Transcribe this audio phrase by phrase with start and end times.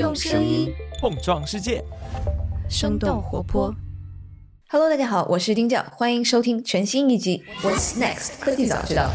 [0.00, 1.84] 用声音碰撞世界，
[2.70, 3.70] 生动活泼。
[4.70, 9.10] Hello，大家好，我是丁教，欢迎收听全新一集《What's Next 科技早知道》。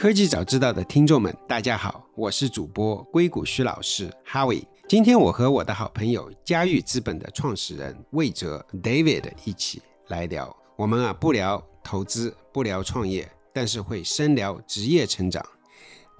[0.00, 4.64] 科技早知道的听众们，大家好，我是主播硅谷徐老师哈维。
[4.88, 10.56] 今天我和我的好朋友嘉裕资本的创始人魏哲 David 一起来聊。
[10.76, 15.44] 我们啊不聊投资，不聊创业，但是会深聊职业成长。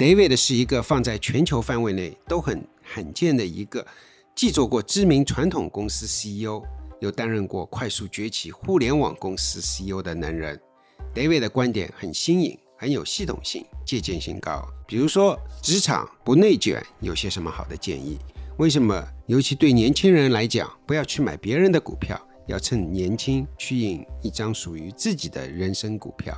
[0.02, 3.86] David 是一个放在全球范围内都很罕见的一个，
[4.34, 6.60] 既做过知名传统公司 CEO，
[6.98, 10.60] 又担任过快速崛起互联网公司 CEO 的能人。
[11.14, 14.66] David 的观点很新颖，很有系统性，借鉴性高。
[14.88, 18.18] 比如说，职场不内卷有些什么好的建议？
[18.58, 19.06] 为什么？
[19.28, 26.36] 尤其对年轻人来讲，不要去买别人的股票，要趁年轻去印一张属于自己的人生股票。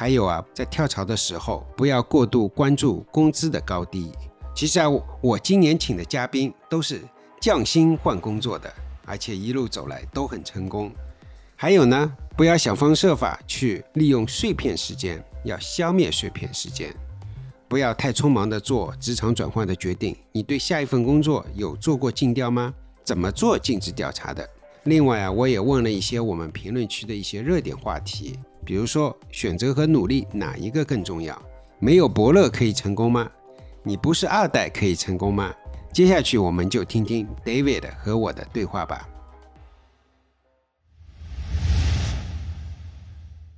[0.00, 4.12] 还有啊，在跳槽的时候，不要过度关注工资的高低。
[4.54, 4.86] 其实啊，
[5.20, 7.02] 我今年请的嘉宾都是
[7.40, 8.72] 降薪换工作的，
[9.04, 10.92] 而且一路走来都很成功。
[11.56, 16.94] 还有呢，不要想方设法去利用碎片时间，要消灭碎片时间。
[17.66, 20.16] 不要太匆忙的做职场转换的决定。
[20.30, 22.72] 你对下一份工作有做过尽调吗？
[23.02, 24.48] 怎么做尽职调查的？
[24.84, 31.42] 另外啊，我也问了一些我们评论区的一些热点话题，比如说选择和努力哪一个更重要？
[31.78, 33.26] 没有伯乐可以成功吗？
[33.82, 35.54] 你不是二代可以成功吗？
[35.90, 39.08] 接下去我们就听听 David 和我的对话吧。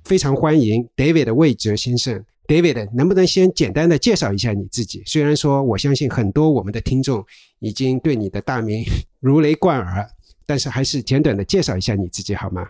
[0.05, 2.23] 非常欢迎 David 魏哲先生。
[2.47, 5.03] David，能不能先简单的介绍一下你自己？
[5.05, 7.21] 虽然说我相信很多我们的听众
[7.59, 8.85] 已经对你的大名
[9.19, 10.09] 如雷贯耳，
[10.45, 12.65] 但是还是简短的介绍一下你自己好吗？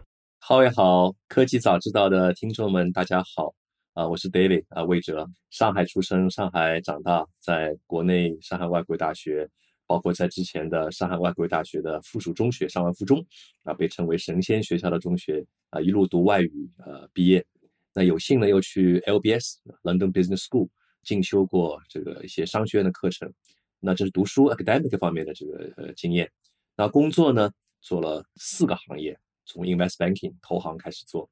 [0.51, 3.55] 各位好，科技早知道的听众们，大家好
[3.93, 9.49] 啊、我是 David 啊、魏哲，上海出生，上海长大，在国内上海外国语大学，
[9.87, 13.25] 包括在之前的上海外国语大学的附属中学上完附中
[13.63, 17.45] 啊，被称为神仙学校的中学啊，一路读外语呃毕业。
[17.93, 20.67] 那有幸呢，又去 LBS London Business School
[21.01, 23.33] 进修过这个一些商学院的课程。
[23.79, 26.29] 那这是读书 academic 方面的这个呃经验。
[26.75, 27.49] 那工作呢，
[27.79, 29.17] 做了四个行业，
[29.51, 31.29] 从 invest banking 投行开始做，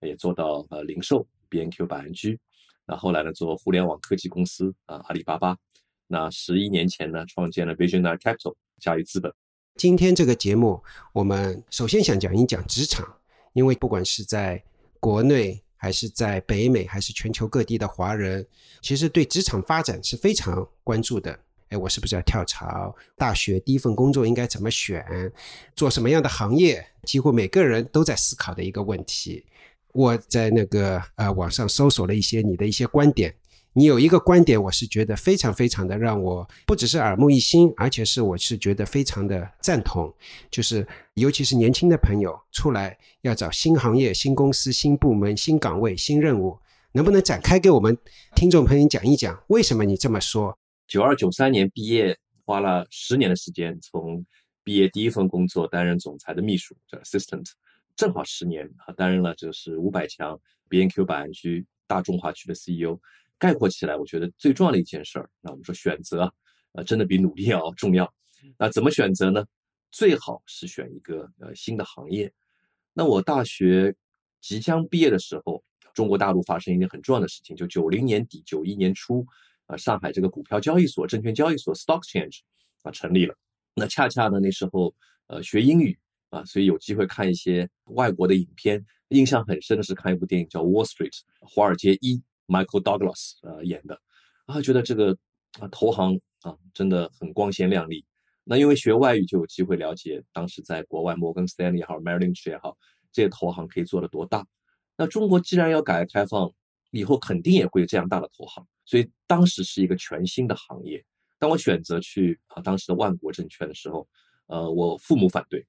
[0.00, 2.38] 也做到呃零售 BNQ 百安居。
[2.84, 5.56] 那后来呢，做互联网科技公司啊阿里巴巴。
[6.06, 9.32] 那十一年前呢，创建了 Visionary Capital 嘉裕资本。
[9.76, 10.82] 今天这个节目，
[11.14, 13.16] 我们首先想讲一讲职场，
[13.54, 14.62] 因为不管是在
[15.00, 15.62] 国内。
[15.82, 18.46] 还是在北美，还是全球各地的华人，
[18.82, 21.36] 其实对职场发展是非常关注的。
[21.72, 22.94] 哎，我是不是要跳槽？
[23.16, 25.02] 大学第一份工作应该怎么选？
[25.74, 26.84] 做什么样的行业？
[27.04, 29.42] 几乎每个人都在思考的一个问题。
[29.94, 33.34] 我在那个呃网上搜索了一些你的一些观点，
[33.72, 40.12] 你有一个观点，我是觉得非常非常的让我不只是耳目一新，而且是我是觉得非常的赞同，
[40.50, 46.58] 就是尤其是年轻的朋友出来要找新行业、新公司、新部门、新岗位、新任务，
[46.92, 47.96] 能不能展开给我们
[48.34, 50.54] 听众朋友讲一讲，为什么你这么说？
[50.92, 52.14] 九二九三年毕业，
[52.44, 54.22] 花了十年的时间，从
[54.62, 57.50] 毕业第一份工作担任总裁的秘书，叫 assistant，
[57.96, 60.38] 正好十年啊，担任了就是五百强
[60.68, 63.00] B N Q 百安居大中华区的 CEO。
[63.38, 66.30] 概括起来，我觉得最重要的一件事儿，那我们说选择，
[66.72, 68.12] 呃，真的比努力要重要。
[68.58, 69.42] 那怎么选择呢？
[69.90, 72.30] 最好是选一个呃新的行业。
[72.92, 73.96] 那我大学
[74.42, 75.64] 即将毕业的时候，
[75.94, 79.26] 中国大陆发生一件很重要的事情，就九零年底、九一年初，
[79.66, 82.40] 啊，上海这个股票交易所、证券交易所 Stock Change
[82.82, 83.34] 啊成立了。
[83.74, 84.94] 那恰恰呢，那时候
[85.26, 85.98] 呃学英语
[86.30, 88.84] 啊，所以有机会看一些外国的影片。
[89.08, 92.22] 印象很深的是看一部电影叫《Wall Street》华尔街一。
[92.48, 93.98] Michael Douglas 呃演的，
[94.44, 95.16] 啊觉得这个
[95.58, 98.04] 啊投行啊真的很光鲜亮丽。
[98.44, 102.76] 那因为学外语就有机会了解当时在国外摩根斯坦利也好，Merrill Lynch 也好，
[103.10, 104.44] 这些投行可以做的多大。
[104.98, 106.52] 那中国既然要改革开放，
[106.90, 111.02] 以后肯定也会有这样大的投行，所以当时是一个全新的行业。
[111.38, 114.06] 当我选择去啊当时的万国证券的时候，
[114.48, 115.66] 呃我父母反对，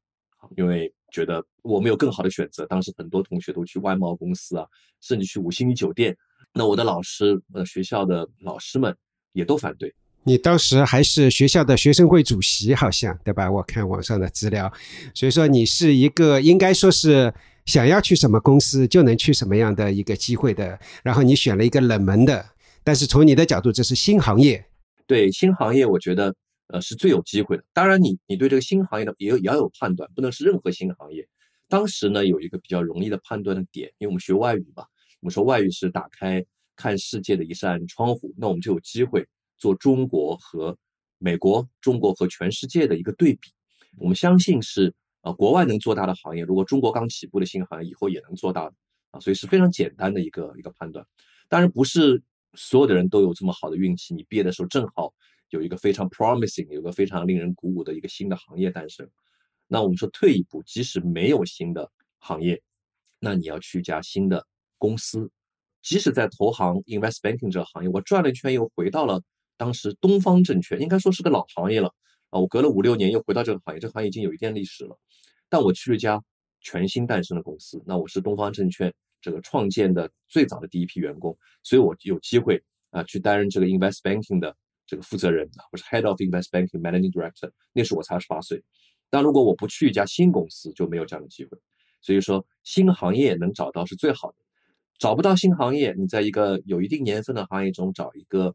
[0.57, 2.65] 因为觉得我没有更好的选择。
[2.65, 4.67] 当时很多同学都去外贸公司啊，
[4.99, 6.13] 甚至去五星级酒店。
[6.53, 8.93] 那我的老师，呃，学校的老师们
[9.31, 9.95] 也都反对。
[10.23, 13.49] 你当时还是学校的学生会主席，好像对吧？
[13.49, 14.69] 我看网上的资料，
[15.13, 17.33] 所以说你是一个应该说是
[17.65, 20.77] 想要去什么公司就能去什么样的一个机会的。
[21.03, 22.45] 然后你选了一个冷门的，
[22.83, 24.65] 但是从你的角度，这是新行业。
[25.07, 26.35] 对新行业，我觉得
[26.67, 27.63] 呃是最有机会的。
[27.73, 31.27] 当然你，你对这个新行业的也也要有判断，不能是任何新行业。
[31.69, 34.85] 当时呢，有一个比较容易的判断的点，因为我们学外语嘛。
[35.21, 36.45] 我们说外语是打开
[36.75, 39.25] 看世界的一扇窗户，那我们就有机会
[39.57, 40.77] 做中国和
[41.17, 43.49] 美国、中国和全世界的一个对比。
[43.97, 48.73] 我们相信是啊，国外能做大的行业，如果中国刚起步的新行业以后也能做大的
[49.11, 51.05] 啊，所以是非常简单的一个一个判断。
[51.47, 52.21] 当然不是
[52.55, 55.13] 所有的人都有这么好的运气，你毕业的时候正好
[55.49, 59.09] 有一个非常 promising，有个非常令人鼓舞的一个新的行业诞生。
[59.67, 61.89] 那我们说退一步，即使没有新的
[62.19, 62.61] 行业，
[63.19, 64.45] 那你要去一家新的
[64.77, 65.29] 公司，
[65.81, 69.21] 即使在投行 invest banking 这个行业，我转了一圈又回到了
[69.57, 71.93] 当时东方证券，应该说是个老行业了
[72.29, 72.39] 啊。
[72.39, 74.97] 我隔了五六年又回到这个行业，这个行业已经有一定历史了。
[75.49, 76.21] 但我去了一家
[76.61, 82.61] 全新诞生的公司，那我是东方证券这个创建的最早的第一批员工，所以我有机会
[82.91, 84.55] 啊去担任这个 invest banking 的
[84.85, 88.61] 这个负责人啊，我是 head of invest banking managing director，那时我才二十八岁。
[89.09, 91.57] 但如果我不去一家新公司，就没有这样的机会。
[92.01, 94.37] 所以说，新行业能找到是最好的。
[94.99, 98.53] 找不到新行业，你在一个有一定年份的行业中找一个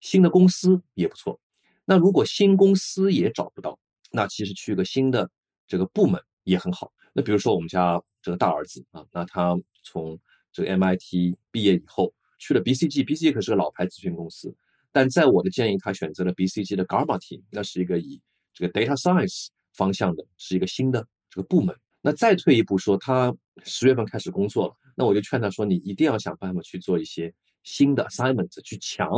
[0.00, 1.40] 新的公司也不错。
[1.86, 3.78] 那如果新公司也找不到，
[4.12, 5.30] 那其实去一个新的
[5.66, 6.92] 这个部门也很好。
[7.12, 10.18] 那比如说我们家这个大儿子啊，那他从
[10.52, 14.54] 这个 MIT 毕业以后去了 BCG，BCG 可是个老牌咨询公司。
[14.92, 18.20] 但在我的建议，他选择了 BCG 的 Gamma Team，那是一个以
[18.52, 21.76] 这个 Data Science 方向的，是一个新的这个部门。
[22.00, 23.32] 那再退一步说，他
[23.62, 27.32] 十月份开始工作了，那我就劝他说，你一定要想办法去做一些
[27.62, 29.08] 新的 assignment，去抢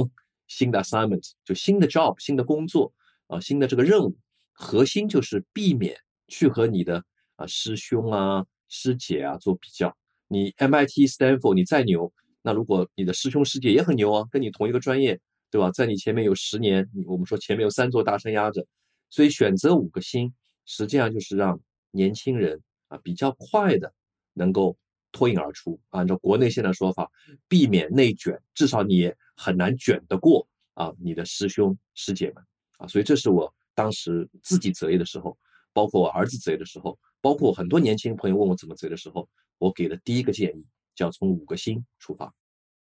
[0.49, 2.93] 新的 assignment，就新的 job，新的工作
[3.29, 4.17] 啊，新的这个任务。
[4.53, 5.97] 核心就是避免
[6.29, 7.03] 去和你的
[7.37, 9.97] 啊师兄啊师姐啊做比较。
[10.33, 15.21] 你 MIT、Stanford 你再牛，那如果你的师兄师姐也很牛啊，跟你同一个专业，
[15.51, 15.71] 对吧？
[15.71, 18.67] 在你前面有十年，你我们说前面有三座大山压着，
[19.11, 20.33] 所以选择五个星，
[20.65, 22.61] 实际上就是让年轻人。
[22.89, 23.91] 啊，比较快的
[24.35, 24.77] 能够
[25.13, 25.81] 脱颖而出。
[25.89, 27.11] 按照国内现在说法，
[27.49, 32.45] 避免内卷，至少你也很难卷得过啊你的师兄师姐们
[32.77, 32.87] 啊。
[32.87, 35.35] 所以这是我当时自己择业的时候，
[35.73, 39.27] 包括我儿子择业的时候，包括很多年轻朋友问我怎么择的时候，
[39.63, 42.35] 我给的第一个建议叫从五个星出发。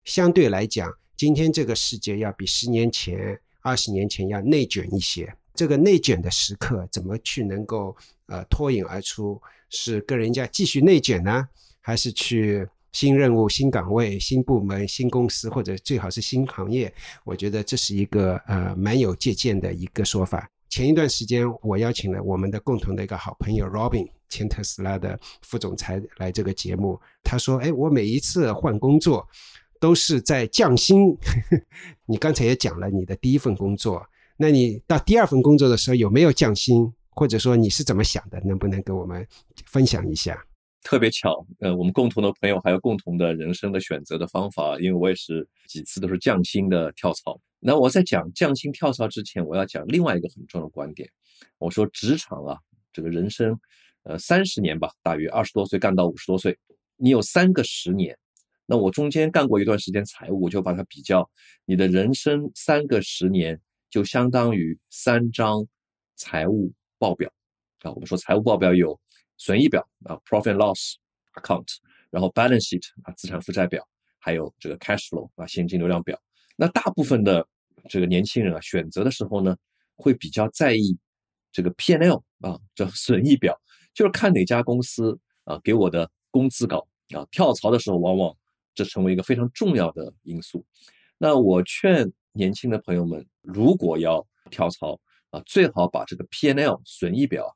[0.04, 5.32] 相对来讲，今天这个世界要比十年前、二十年前要内卷一些。
[5.54, 7.96] 这个内卷的时刻，怎么去能够
[8.26, 9.40] 呃脱颖而出？
[9.70, 11.48] 是跟人家继续内卷呢，
[11.82, 16.92] 还是去新任务、新岗位、新部门、新公司，或者最好是新行业？
[17.24, 20.50] 我觉得这是一个呃蛮有借鉴的一个说法。
[20.76, 27.00] 前一段时间，我邀请了我们的共同的一个好朋友 Robin，前特斯拉的副总裁来这个节目。
[27.24, 29.26] 他说：“哎，我每一次换工作
[29.80, 31.18] 都是在降薪。
[32.06, 34.06] 你刚才也讲了你的第一份工作。”
[34.36, 38.38] 那你到第二份工作的时候有没有降薪，或者说你是怎么想的？
[38.42, 39.26] 能不能给我们
[39.66, 40.44] 分享一下？
[40.86, 47.42] 特别巧，呃，我们共同的朋友还有共同的人生的选择的方法，因为我也是几次都是降薪的跳槽。
[47.60, 51.10] 那我在讲降薪跳槽之前，我要讲另外一个很重要的观点。
[51.58, 52.56] 我说职场啊，
[52.94, 53.60] 这个人生，
[54.04, 56.56] 呃，三十年吧，大约二十多岁干到五十多岁，
[56.98, 58.16] 你有三个十年。
[58.68, 61.28] 那我中间干过一段时间财务，我就把它比较，
[61.66, 63.60] 你的人生三个十年。
[63.88, 65.66] 就相当于三张
[66.18, 67.32] 财务报表
[67.82, 69.00] 啊，我们说财务报表有
[69.38, 70.96] 损益表啊，profit loss
[71.36, 71.78] account，
[72.10, 73.88] 然后 balance sheet 啊，资产负债表，
[74.20, 76.20] 还有这个 cash flow 啊，现金流量表。
[76.56, 77.48] 那大部分的
[77.90, 79.56] 这个年轻人啊，选择的时候呢，
[79.96, 80.98] 会比较在意
[81.52, 83.60] 这个 P N L 啊，这损益表，
[83.94, 87.26] 就是看哪家公司啊给我的工资高啊。
[87.32, 88.36] 跳槽的时候，往往
[88.74, 90.66] 这成为一个非常重要的因素。
[91.18, 92.12] 那我劝。
[92.38, 97.48] 年轻的朋友们，如果要跳槽啊，最好把这个 P N L 损益表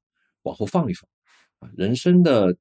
[0.43, 1.05] 往后放一放。
[1.75, 2.55] 人生的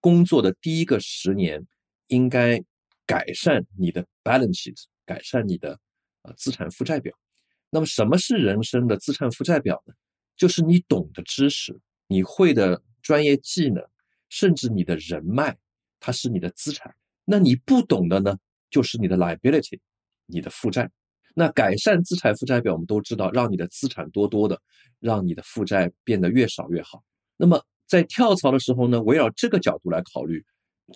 [0.00, 1.66] 工作的第一个十年，
[2.06, 2.62] 应该
[3.06, 5.78] 改善你的 balance sheet，改善你的
[6.22, 7.14] 啊资产负债表。
[7.70, 9.94] 那么，什么是人生的资产负债表呢？
[10.36, 13.84] 就是你懂的知识，你会的专业技能，
[14.28, 15.56] 甚至你的人脉，
[16.00, 16.94] 它是你的资产。
[17.24, 18.38] 那你不懂的呢，
[18.70, 19.80] 就是你的 liability，
[20.26, 20.90] 你的负债。
[21.34, 24.60] 那改善资产负债表，我们都知道，让你的资产多多的，
[24.98, 27.02] 让你的负债变得越少越好。
[27.36, 30.44] 那么在跳槽的时候呢，围绕这个角度来考虑，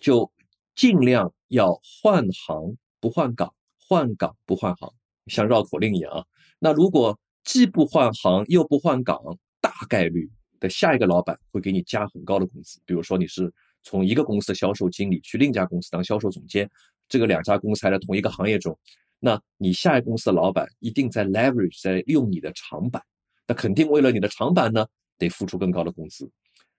[0.00, 0.30] 就
[0.74, 3.52] 尽量要换行不换岗，
[3.88, 4.92] 换岗不换行，
[5.26, 6.24] 像绕口令一样啊。
[6.58, 9.18] 那如果既不换行又不换岗，
[9.60, 10.30] 大概率
[10.60, 12.78] 的下一个老板会给你加很高的工资。
[12.84, 16.70] 比如说你是从一个公司的销售经理去另一家公司当销售总监，
[17.08, 18.78] 这个两家公司还在同一个行业中。
[19.18, 23.02] 那你下一公司的老板一定在 leverage，在用你的长板，
[23.46, 26.30] 那肯定为了你的长板呢，得付出更高的工资。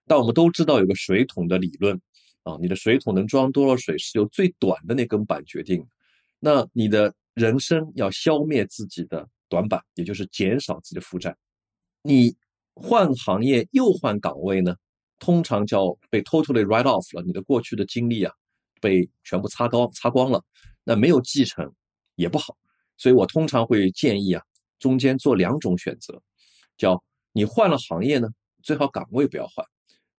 [0.05, 1.99] 但我们都知道有个水桶的理论
[2.43, 5.85] 啊，你的水桶能装多少水是由最短的那根板决定。
[6.39, 11.35] 那你的人生要消灭自己的短板，也就是减少自己的负债，
[12.01, 12.35] 你
[12.75, 14.75] 换行业又换岗位呢，
[15.19, 18.33] 通常叫被 totally write off 了，你的过去的经历啊
[18.81, 20.43] 被全部擦高擦光了，
[20.83, 21.71] 那没有继承
[22.15, 22.57] 也不好，
[22.97, 24.43] 所以我通常会建议啊，
[24.79, 26.21] 中间做两种选择，
[26.77, 28.27] 叫你换了行业呢，
[28.61, 29.65] 最好岗位不要换，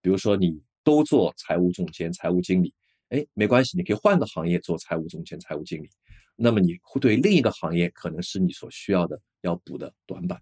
[0.05, 2.75] 比如说你都做财务总监、财务经理，
[3.09, 5.89] 哎，没关系，你可以换个行业做财务总监、财务经理。
[6.37, 10.39] 那么你会对另一个行业可能是你所需要的要补的短板，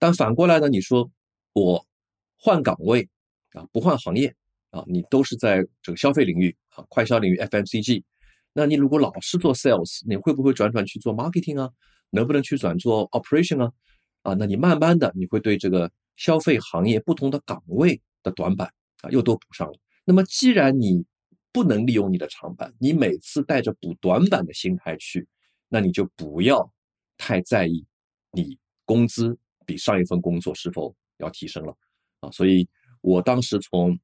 [0.00, 0.68] 但反过来呢？
[0.68, 1.08] 你说
[1.52, 1.86] 我
[2.36, 3.08] 换岗位
[3.52, 4.34] 啊，不换行业
[4.70, 8.02] 啊，你都是在这个消费领域啊，快消领域 FMCG，
[8.52, 11.70] 那你如果老是做 sales，你会不会转转去做 marketing 啊？
[12.10, 13.72] 能不能去转做 operation 啊？
[14.22, 18.72] 啊，那你慢慢的你会对这个消费行业不同的岗位的短板
[19.10, 19.78] 又都补上了。
[20.04, 21.04] 那么既然你
[21.52, 25.26] 不能利用你的长板，你每次带着补短板的心态去。
[25.66, 26.70] 那你就不要
[27.18, 27.84] 太在意
[28.30, 31.76] 你工资比上一份工作是否要提升了
[32.20, 32.30] 啊！
[32.30, 32.68] 所以
[33.00, 33.98] 我当时从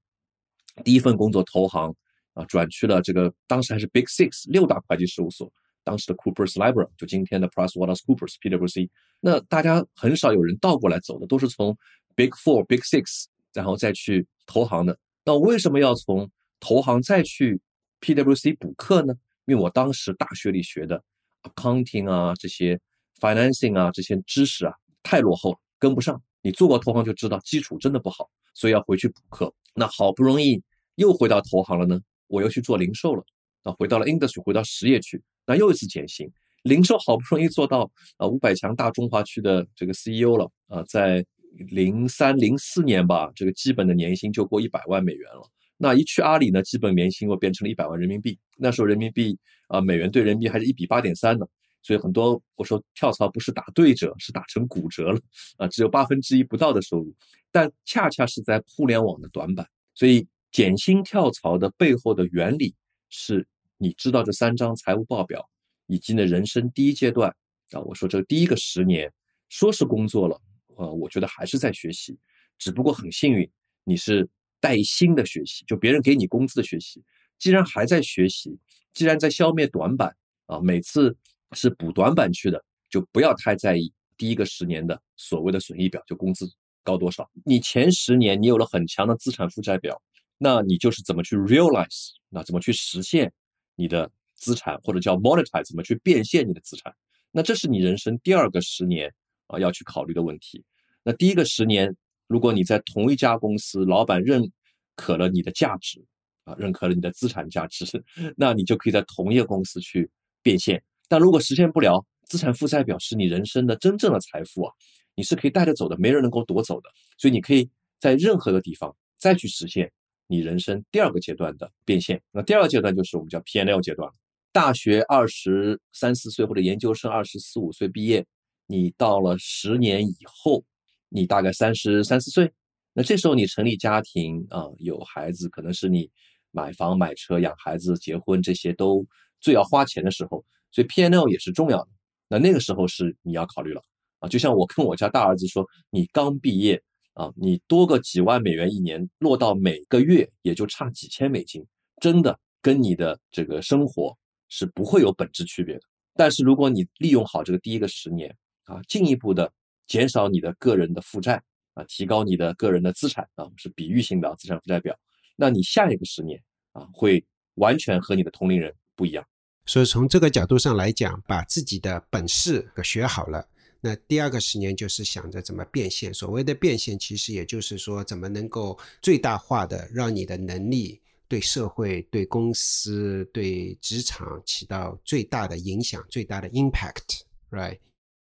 [0.83, 1.95] 第一份工作投行
[2.33, 5.52] 啊，转去了这个当时还是 Big Six 六大会计事务所，
[5.85, 8.88] 当时的 Cooper's Library 就今天的 PricewaterhouseCoopers PwC。
[9.21, 11.76] 那大家很少有人倒过来走的，都是从
[12.16, 14.99] Big Four Big Six 然后再去投行的。
[15.25, 16.28] 那我为什么要从
[16.59, 17.61] 投行再去
[18.00, 19.14] PwC 补课呢？
[19.47, 21.02] 因为我当时大学里学的。
[21.42, 22.78] accounting 啊，这些
[23.19, 26.23] financing 啊，这些知识啊，太落后了，跟不上。
[26.42, 29.50] 你做过投行就知道，基础真的不好，所以要回去补课。
[29.75, 30.62] 那好不容易
[30.97, 33.25] 又回到投行了呢，我又去做零售了，
[33.62, 36.30] 啊，回到了 industry，回到实业去，那又一次减薪。
[36.64, 41.25] 零售好不容易做到啊五百强大中华区的这个 CEO 了，啊，在
[41.57, 45.42] 零三零四年吧，这个基本的年薪就过一百万美元了。
[45.76, 48.38] 那一去阿里呢，基本年薪又变成了一百万人民币。
[48.57, 49.38] 那时候人民币
[49.69, 51.47] 啊，美元兑人民币还是一比八点三呢，
[51.83, 55.21] 所以很多我说跳槽不是打对折，是打成骨折了
[55.57, 57.14] 啊，只有八分之一不到的收入。
[57.50, 62.75] 但恰恰是在互联网的短板，所以减薪跳槽的背后的原理
[63.09, 63.47] 是，
[63.78, 65.49] 你知道这三张财务报表，
[65.87, 67.35] 以及呢人生第一阶段
[67.73, 69.11] 啊，我说这第一个十年
[69.49, 70.38] 说是工作了，
[70.81, 72.19] 呃，我觉得还是在学习，
[72.59, 73.49] 只不过很幸运
[73.85, 74.29] 你是。
[74.63, 77.03] 带薪的学习，就别人给你工资的学习。
[77.39, 78.55] 既然还在学习，
[78.93, 81.17] 既然在消灭短板啊，每次
[81.53, 86.47] 是补短板去的，就不要太在意第一个十年的所谓的损益表，就工资
[86.83, 87.27] 高多少。
[87.43, 89.99] 你前十年你有了很强的资产负债表，
[90.37, 93.33] 那你就是怎么去 realize，那怎么去实现
[93.77, 96.95] 你的资产，或者叫 monetize，怎么去变现你的资产？
[97.31, 99.11] 那这是你人生第二个十年
[99.47, 100.63] 啊要去考虑的问题。
[101.02, 101.97] 那第一个十年。
[102.26, 104.49] 如果你在同一家公司，老板认
[104.95, 106.00] 可了你的价值，
[106.45, 107.85] 啊，认可了你的资产价值，
[108.38, 110.09] 那你就可以在同一个公司去
[110.40, 110.80] 变现。
[111.09, 114.73] 但如果实现不了，资产负债表是你人生的真正的财富啊，
[115.16, 116.88] 你是可以带着走的，没人能够夺走的。
[117.19, 119.90] 所以你可以在任何的地方再去实现
[120.28, 122.23] 你人生第二个阶段的变现。
[122.30, 124.09] 那第二个阶段就是我们叫 P&L 阶段，
[124.52, 128.25] 大学二十三四岁或者研究生二十四五岁毕业，
[128.69, 130.64] 你到了十年以后。
[131.12, 132.50] 你大概三十三四岁，
[132.93, 136.09] 那这时候你成立家庭啊，有孩子，可能是你
[136.52, 139.05] 买房买车、养孩子、结婚这些都
[139.40, 141.88] 最要花钱的时候，所以 P N L 也是重要的。
[142.29, 143.83] 那那个时候是你要考虑了
[144.21, 146.81] 啊，就像我跟我家大儿子说，你刚毕业
[147.14, 151.67] 啊，你多个几万美元一年，落到每个月也就差几千美金，
[152.00, 154.17] 真的跟你的这个生活
[154.49, 155.81] 是不会有本质区别的。
[156.14, 158.33] 但是如果你利用好这个第一个十年
[158.64, 159.52] 啊，进一步的。
[159.90, 161.42] 减少你的个人的负债
[161.75, 164.97] 啊，提高你的个人的资产啊，是比喻性的资产负债表。
[165.35, 169.26] 那你下一个十年啊，会完全和你的同龄人不一样。
[169.66, 173.44] 所以从这个角度上来讲，把自己的本事给学好了，
[173.80, 176.14] 那第二个十年就是想着怎么变现。
[176.14, 187.80] 所谓的变现，其实也就是说，怎么能够最大化的让你的能力对社会、对公司、对职场起到最大的影响、最大的 impact，right？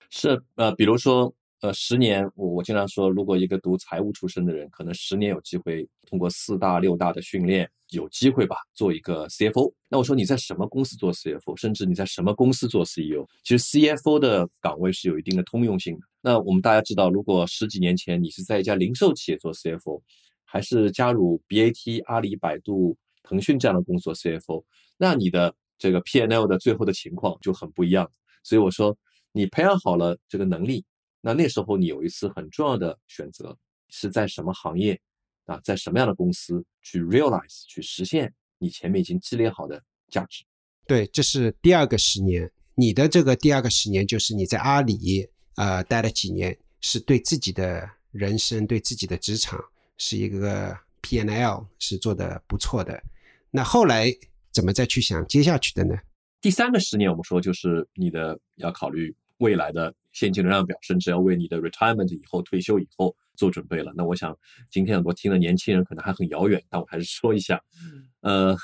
[0.10, 1.36] 是呃，比如说。
[1.62, 9.74] 呃，十年，我我经常说，如果一个读财务出身的人，可能十年有机会通过四大六大的训练，有机会吧，做一个 CFO。
[9.90, 16.02] 那我说你在什么公司做 CFO，甚至你在什么公司做 CEO，其实 CFO 的岗位是有一定的通用性的。
[16.22, 20.00] 那我们大家知道，如果十几年前你是在一家零售企业做 CFO，
[20.46, 24.64] 还是加入 BAT、阿里、百度、腾讯这样的公司做 CFO，
[24.96, 28.08] 那你的这个 P&L 的最后的情况就很不一样。
[28.44, 28.96] 所以我说，
[29.32, 30.86] 你培养好了这个能力。
[31.28, 33.54] 那那时候你有一次很重要的选择，
[33.90, 34.98] 是在什么行业
[35.44, 40.46] 啊，在什么样的公司去 realize 去实现你前面已经积累好的价值？
[40.86, 42.50] 对，这是第二个十年。
[42.76, 49.62] 你的这个第二个十年就是你在阿里呃待了几年，是对自己的人生、对自己的职场
[49.98, 53.04] 是一个 P N L 是做的不错的。
[53.52, 54.16] 那后来
[54.54, 55.98] 怎么再去想接下去的呢？
[56.40, 63.92] 第三个十年，我们说就是你的要考虑未来的现金流量表，甚至要为你的 retirement 以后退休以后做准备了。
[63.96, 64.38] 那我想
[64.72, 67.62] 今天很多听的年轻人可能还很遥远，但我还是说一下，
[68.22, 68.58] 呃。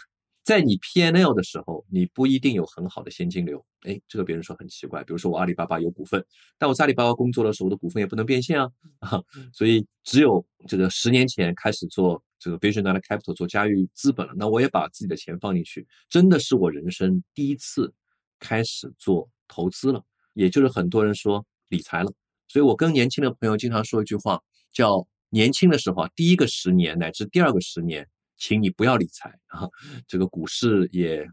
[0.45, 3.65] 在你 P N L 的时候，你不一定有很好的现金流。
[3.83, 5.01] 哎，这个别人说很奇怪。
[5.05, 6.21] 比如说我阿里巴巴有股份，
[6.57, 8.69] 但我在阿里巴巴工作的时候，我的股份也不能变现啊。
[8.99, 17.93] 啊，所以只有这个十年前开始做这个 Visionary Capital 做嘉裕资本了，那我也把自己的钱放进去，真的是我人生第一次
[18.37, 20.03] 开始做投资了，
[20.33, 22.11] 也就是很多人说理财了。
[22.47, 28.07] 所以我跟年轻的朋友经常说一句话，叫年轻的时候啊，第一个十年乃至第二个十年。
[28.35, 29.69] 请你不要理财啊，
[30.05, 31.25] 这个股市也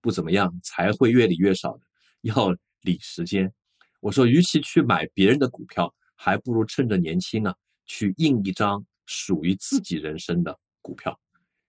[0.00, 1.80] 不怎么样，财会越理越少的，
[2.22, 3.52] 要理时间。
[4.00, 11.20] 我说，与其去买别人的股票，还不如趁着年轻啊，去印一张属于自己人生的股票。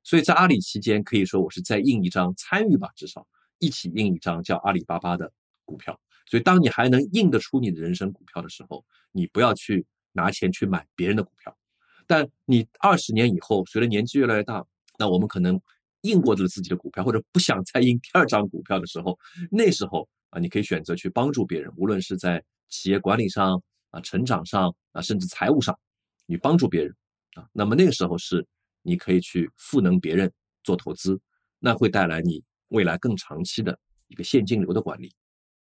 [0.01, 3.27] 所以在阿里期间，可以说我是在印一张参与吧，至少
[3.59, 5.29] 一起印一张叫阿里巴巴的
[5.65, 5.99] 股票。
[6.25, 11.55] 所以，当你还能印得出你的人生股票的时候，你不要去拿钱去买别人的股票。
[12.07, 14.65] 但你二十年以后，随着年纪越来越大，
[14.97, 15.59] 那我们可能
[16.01, 19.17] 印过了自己的股票，或者不想再印第二张股票的时候，
[19.49, 25.77] 那时候啊，你可以选择去帮助别人，无论是在企业管理上啊、成长上啊，甚至财务上，
[26.25, 26.95] 你帮助别人
[27.35, 28.45] 啊，那么那个时候是
[28.81, 30.31] 你可以去赋能别人
[30.63, 31.19] 做投资，
[31.59, 33.77] 那会带来你未来更长期的
[34.07, 35.11] 一个现金流的管理。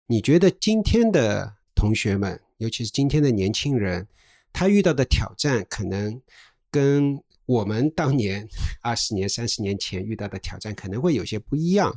[0.07, 4.07] 你觉得今天的同学们，尤其是今天的年轻人，
[4.51, 6.21] 他遇到的挑战可能
[6.71, 7.21] 跟？
[7.45, 8.47] 我们当年
[8.81, 11.93] 二十年、三十年前遇到的挑战可能会有些不一样，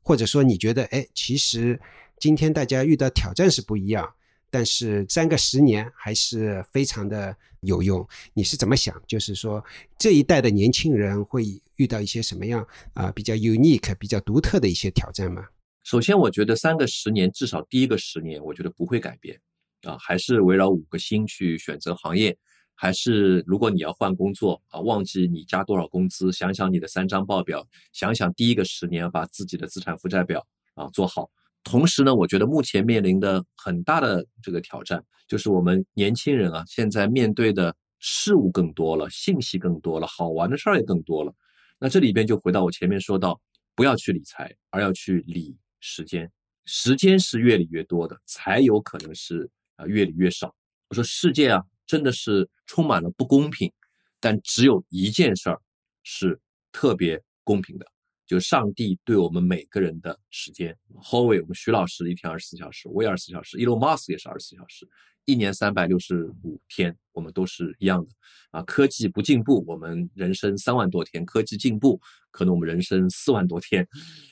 [0.00, 1.80] 或者说你觉得，哎，其实
[2.20, 4.08] 今天大家遇到挑战是不一样，
[4.50, 8.06] 但是三个十年还是非常的有用。
[8.34, 8.94] 你是怎么想？
[9.04, 9.62] 就是说
[9.98, 15.44] 这一代的年轻人会遇到一些什么样啊比较 unique、比较独特的一些挑战吗？
[15.84, 19.38] 首先，我觉得三个十年至少第一个十年，我觉得不会改变
[19.82, 22.36] 啊，还是围绕五个心去选择行业。
[22.74, 30.44] 还是，如果你要换工作啊，忘记你加多少工资，想想你的三张报表，想想第一个十年把自己的资产负债表
[30.74, 31.30] 啊做好。
[31.62, 41.32] 同时呢，我觉得目前面临的很大的这个挑战，就是我们年轻人啊，现在面对的事物更多了，信息更多了，好玩的事儿也更多了。
[41.78, 43.40] 那这里边就回到我前面说到，
[43.76, 46.32] 不要去理财，而要去理时间。
[46.64, 50.56] 时间是越理越多的，才有可能是啊越理越少。
[50.88, 51.62] 我说世界啊。
[51.86, 53.70] 真的是充满了不公平，
[54.18, 55.60] 但只有一件事儿
[56.02, 56.40] 是
[56.72, 57.86] 特别公平的，
[58.24, 60.74] 就上帝对我们每个人的时间。
[60.94, 64.88] Howie，我们徐老师一天二十四小时，我也二十四小时，Elon Musk 也是二十四小时，
[65.24, 68.10] 一年三百六十五天，我们都是一样的。
[68.50, 73.86] 啊，科技不进步，我们人生三万多天；科技进步，可能我们人生四万多天。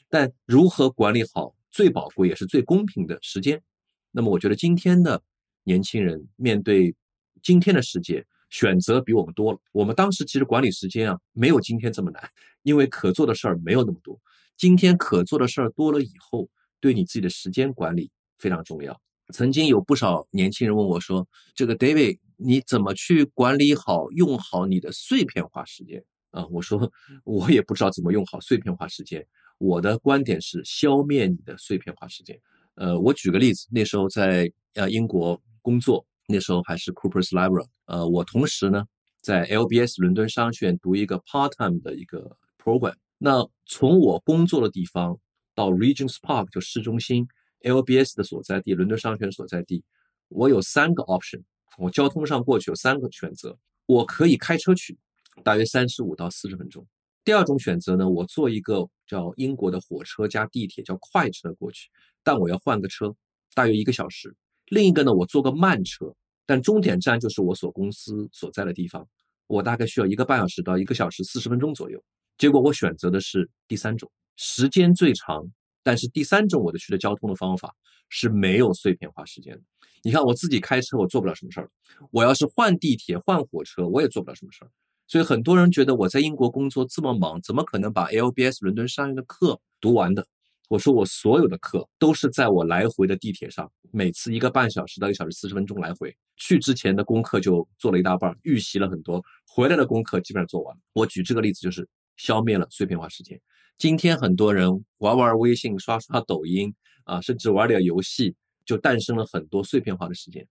[0.09, 3.63] 但如何管理好最宝贵也是最公平的时间？
[4.11, 5.23] 那么，我觉得今天的
[5.65, 6.95] 年轻人面对。
[7.43, 9.59] 今天的世界选择比我们多了。
[9.73, 12.23] 我们当时其实管理时间啊，没有今天这么难，
[12.63, 14.17] 因为可做的事儿没有那么多。
[14.57, 19.03] 今天可做的事儿多了以后，对你自己的时间管理非常重要。
[19.33, 26.91] 曾经有不少年轻人问我说：“这个 David，你怎么去管理好、用好你的碎片化时间？”啊，我说
[27.25, 29.27] 我也不知道怎么用好碎片化时间。
[29.59, 32.39] 我的观点是消灭你的碎片化时间。
[32.77, 36.07] 呃，我举个例子，那时候在呃英国工作。
[36.29, 38.87] 那时候还是 Cooper's Library，呃，我同时呢
[39.21, 42.95] 在 LBS 伦敦商学院读一个 part-time 的一个 program。
[43.19, 45.19] 那从我工作的地方
[45.55, 47.27] 到 Regent's Park 就市中心
[47.63, 49.83] ，LBS 的所在地，伦敦商学院所在地，
[50.29, 51.43] 我有三个 option。
[51.79, 54.99] 我交通上过去有三个选择，我可以开车去，
[55.43, 56.87] 大约三十五到四十分钟。
[57.25, 61.89] 第二种选择呢，我坐一个叫英国的火车加地铁叫快车过去，
[62.23, 63.15] 但我要换个车，
[63.55, 64.35] 大约一个小时。
[64.67, 69.09] 另一个呢，我坐个慢车，但终点站就是我所公司所在的地方，
[69.47, 72.03] 我大概需要一个半小时到一个小时四十分钟左右。
[72.37, 75.43] 结果我选择的是第三种，时间最长，
[75.83, 77.75] 但是第三种我的去的交通的方法
[78.09, 79.63] 是没有碎片化时间的。
[80.03, 81.67] 你看我自己开车，我做不了什么事儿；
[82.11, 84.71] 我要是换地铁、换火车，我也做不了什么事儿。
[85.07, 90.27] 所以很多人觉得我在英国工作这么忙，怎么可能把 LBS 伦敦商业的课读完的？
[90.69, 96.17] 我说我所有的课都是在我来回的地铁上，每次一个半小时到一小时四十分钟来回。
[96.37, 100.81] 去之前的功课就做了一大半，预习了很多，回来的功课基本上做完了。
[100.95, 103.39] 我举这个例子就是消灭了碎片化时间。
[103.79, 110.47] 今天很多人玩玩微信、刷刷抖音啊，甚至玩点游戏，就诞生了很多碎片化的时间。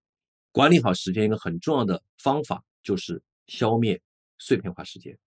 [0.51, 4.01] 管理好时间一个很重要的方法就是消灭
[4.37, 5.17] 碎片化时间。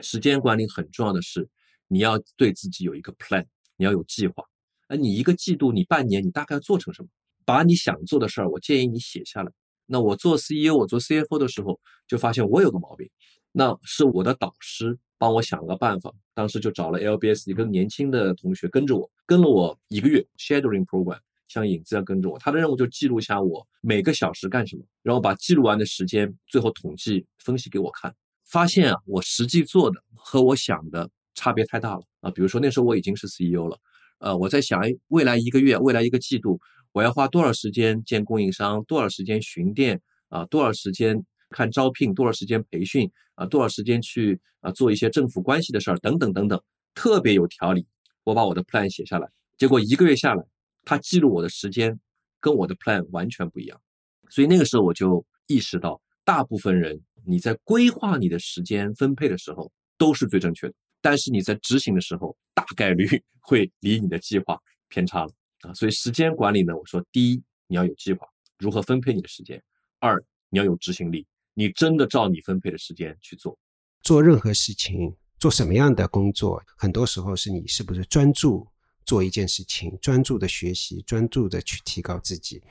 [0.00, 1.48] 时间管理很重要的是，
[1.88, 4.44] 你要对自己有一个 plan，你要有计划。
[4.88, 7.08] 哎，你一个季度，你半年，你大概要做成什么？
[7.46, 9.50] 把你想做的事儿，我建议你写下来。
[9.86, 13.08] 那我做 CEO，我做 CFO 的时候，就发现我有个毛病，
[13.58, 16.12] 那是我的导师帮我想了个办法。
[16.34, 22.38] 当时就找了 LBS 一个年轻的同学跟着我，跟了我一个月 shadowing program，像影子一样跟着我。
[22.38, 28.14] 他的任务就记录下我每个小时干什么，然后把记录完的时间最后统计分析给我看。
[28.44, 32.30] 发现啊，我实际做的和我想的差别太大了啊。
[32.30, 33.78] 比如说那时候我已经是 CEO 了，
[34.18, 36.60] 呃，我在想，哎，未来一个月，未来一个季度。
[36.92, 38.84] 我要花多少时间见供应商？
[38.84, 39.98] 多少时间巡店？
[40.28, 41.24] 啊，多少时间
[41.56, 42.12] 看招聘？
[42.12, 43.10] 多少时间培训？
[43.34, 45.96] 啊，多少时间去啊做一些政府关系的事儿？
[46.00, 46.62] 等等等等，
[46.94, 47.86] 特别有条理。
[48.24, 50.44] 我把我的 plan 写下来，结果一个月下来，
[50.84, 51.98] 他记录我的时间
[52.40, 53.80] 跟我的 plan 完全不一样。
[54.28, 63.06] 所以那个时候我就意识到，大部分人你在规划你的时间分配的时候都是最正确的，但是你在执行的时候大概率
[63.40, 65.32] 会离你的计划偏差了。
[65.60, 68.26] 啊，所以时间管理呢，我说第一，你要有计划，
[68.58, 69.58] 如何分配你的时间；
[70.00, 71.26] 二，你要有执行力，
[71.58, 73.58] 你真的照你分配的时间去做。
[74.02, 78.66] 做任何事情，做什么样的工作，很多时候是你是不是专注
[79.06, 82.62] 做一件事情，专注的学习，专注的去提高自己。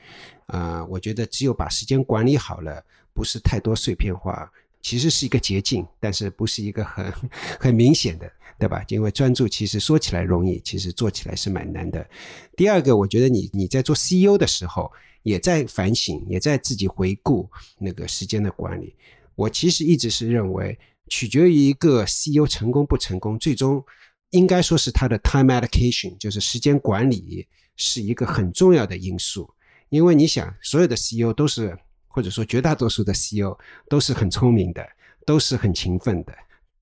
[0.46, 2.80] 啊，我觉得只有把时间管理好了，
[3.12, 4.48] 不是太多碎片化，
[4.80, 7.12] 其实是一个捷径，但是不是一个很
[7.58, 8.32] 很明显的。
[8.58, 8.84] 对吧？
[8.88, 12.08] 因为专注其实说起来容易，其实做起来是蛮难的。
[12.56, 14.90] 第二个，我觉得你你在做 CEO 的时候，
[15.22, 18.94] 也在反省，也在自己回顾那个时间的管理。
[19.34, 23.84] 我其实一直是认为，取决于一个 CEO 成功不成功，最终
[24.30, 29.48] 应该说是他的 time allocation，就是时间管理是一个很重要的因素。
[29.90, 31.76] 因为你想，所有的 CEO 都是，
[32.08, 33.56] 或者说绝大多数的 CEO
[33.88, 34.84] 都是很聪明的，
[35.24, 36.32] 都是很勤奋的。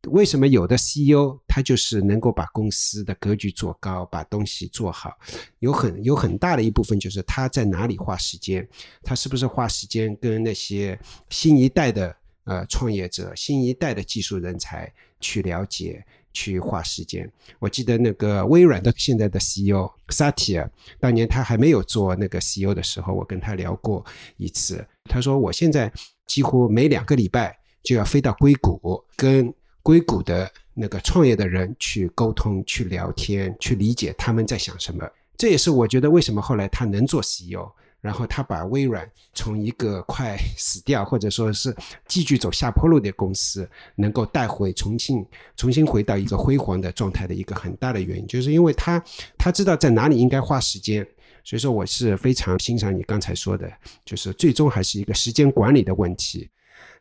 [0.08, 5.12] 为什么有的 CEO 他就是能够把公司的格局做高，把东西做好？
[5.60, 8.66] 有很有很大的一部分就是他在哪里花时间，
[9.02, 10.98] 他是不是花时间跟那些
[11.30, 12.14] 新一代的
[12.44, 17.30] 呃创业者、新一代的技术人才去了解、去花时间？
[17.58, 24.04] 我记得那个微软的现在的 CEO 萨提尔，当年他还没有做那个 CEO 的时候，我跟他聊过
[24.36, 25.92] 一次，他说我现在
[26.26, 29.52] 几乎每两个礼拜就要飞到硅谷跟。
[29.84, 37.70] 硅谷的那个创业的人去沟通、去聊天、去理解他们在想什么，这也是我觉得为什么后来他能做 CEO，
[38.00, 41.76] 然后他把微软从一个快死掉或者说是
[42.08, 49.04] 继续走下坡路的公司，能够带回重庆 重新回到一个辉煌的状态的一个很大的原因，就是因为他
[49.36, 51.06] 他知道在哪里应该花时间，
[51.44, 53.70] 所以说我是非常欣赏你刚才说的，
[54.02, 56.48] 就是最终还是一个时间管理的问题。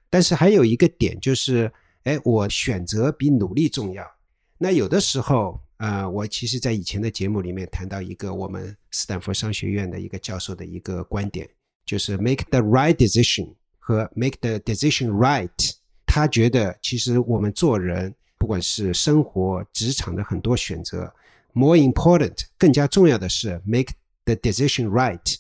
[0.10, 1.72] 但是还有一个点就是。
[2.04, 4.06] 哎，我选择比努力重要。
[4.58, 11.50] 那有的时候，呃，我其实在以前的节目里面谈到一个我们斯坦福商学院的一个教授的一个观点，
[11.86, 15.50] 就是 make the right decision 和 make the decision right。
[16.06, 21.14] 他觉得其实我们做人，不管是生活、职场的很多选择
[21.54, 23.94] ，more important 更加重要的是 make
[24.26, 25.36] the decision right。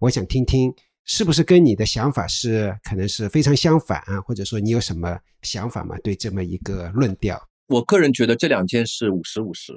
[0.00, 0.74] 我想听听。
[1.10, 4.20] 是不是跟你的想法是可能是非常相反啊？
[4.20, 5.96] 或者说你有什么想法吗？
[6.04, 9.72] 对这么一个论调，我个人觉得这两件事五十五十，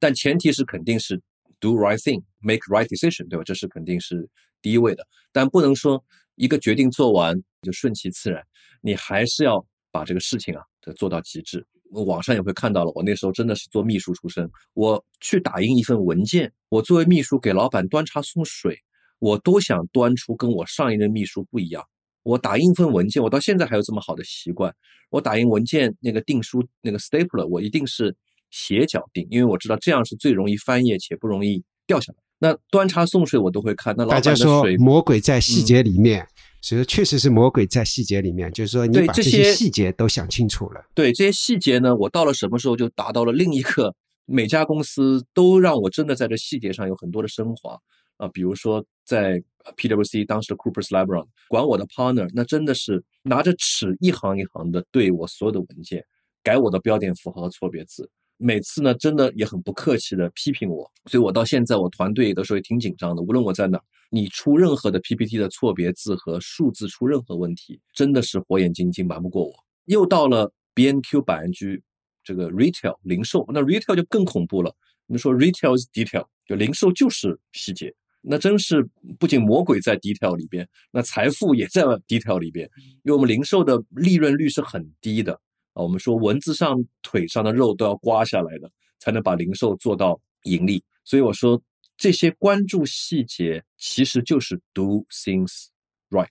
[0.00, 1.22] 但前提是肯定是
[1.60, 3.44] do right thing，make right decision，对吧？
[3.44, 4.28] 这是肯定是
[4.60, 8.44] 第一位的，但不能说一个决定做完就顺其自然，
[8.80, 10.60] 你还是要把这个事情啊
[10.96, 11.64] 做到极致。
[11.92, 18.76] 网上也会看到了，我那时候真的是做秘书出身，我去打印一份文件，我作为秘书给老板端茶送水。
[19.18, 21.84] 我都想端出跟我上一任秘书不一样。
[22.22, 24.74] 我打印份文件，我到现在还有这么好的习惯。
[25.10, 28.16] 我打印文件那个订书那个 stapler，我一定是
[28.50, 32.18] 斜角订，因为我知道这样是最容易翻页且不容易掉下来。
[32.38, 33.94] 那端茶送水我都会看。
[33.96, 36.26] 那大家说魔鬼在细节里面，
[36.60, 38.50] 所以确实是魔鬼在细节里面。
[38.52, 40.84] 就是说你把这些细节都想清楚了。
[40.94, 43.94] 对这些细节呢，我到了什么时候就达到了另一个
[44.26, 47.78] 每家公司都让我真的在这细节上有很多的升华。
[48.16, 49.42] 啊，比如说在
[49.76, 56.04] PwC 当时的 Cooper's Library 管我的 partner，那真的是拿着尺一行一行的对我所有的文件
[56.42, 63.22] 改我的标点符号和错别字，每次呢真的也很不客气的批评我，所以我到现在我团队的时候也挺紧张的。
[63.22, 69.52] 无论我在哪，你出任何的 PPT 的错别字和数字出任何问题，真的是火眼金睛瞒不过我。
[69.86, 71.82] 又到了 BNQ 百安居
[72.22, 74.74] 这个 Retail 零售，那 Retail 就更恐怖了。
[75.06, 77.94] 你说 Retail is detail，就零售就是细节。
[78.26, 78.82] 那真是
[79.18, 82.68] 不仅魔鬼在 detail 里边，那财富也在 detail 里边。
[83.02, 85.34] 因为我们零售的利润率是很低的
[85.74, 90.82] 啊，我们说文字上腿上的肉都要刮下来的，才能把零售做到盈利。
[91.04, 91.60] 所以我说
[91.96, 95.66] 这些关注细节，其实就是 do things
[96.10, 96.28] right，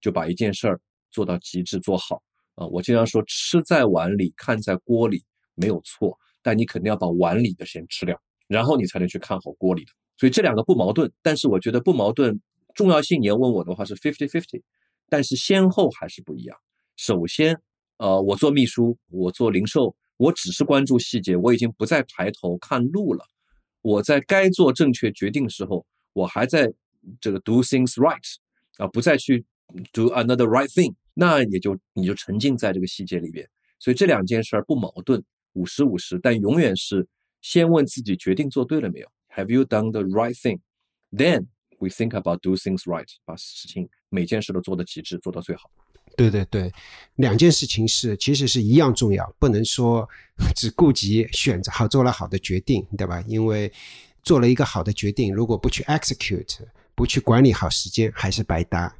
[0.00, 2.22] 就把一件事儿做到极致做好
[2.54, 2.64] 啊。
[2.66, 8.16] 我经常说，吃在碗里，看在锅里没有错，但你肯定要把碗里的先吃掉，
[8.46, 9.90] 然后你才能去看好锅里的。
[10.16, 12.40] 所以这两个不矛盾，但是我觉得不矛盾，
[12.74, 14.62] 重要性你要问我的话是 fifty fifty，
[15.08, 16.56] 但是先后还是不一样。
[16.96, 17.60] 首先，
[17.98, 23.24] 呃，我做秘书，我做零售，我只是关注细节，我已经不再抬头看路了。
[23.82, 26.72] 我在该做正确决定的时候，我还在
[27.20, 28.34] 这个 do things right，
[28.78, 29.44] 啊，不再去
[29.92, 33.48] do another right thing，那也就你就沉浸在这个细节里边。
[33.80, 35.22] 所以这两件事儿不矛盾，
[35.52, 37.06] 五十五十，但永远是
[37.42, 39.08] 先问自己决定做对了没有。
[39.36, 40.60] Have you done the right thing?
[41.10, 41.46] Then
[41.78, 45.70] we think about do things right，把事情每件事都做到极致，做到最好。
[46.16, 46.72] 对对对，
[47.16, 50.08] 两件事情是其实是一样重要，不能说
[50.54, 53.20] 只顾及选择好做了好的决定，对吧？
[53.26, 53.72] 因为
[54.22, 56.60] 做了一个好的决定，如果不去 execute，
[56.94, 58.96] 不去管理好时间，还是白搭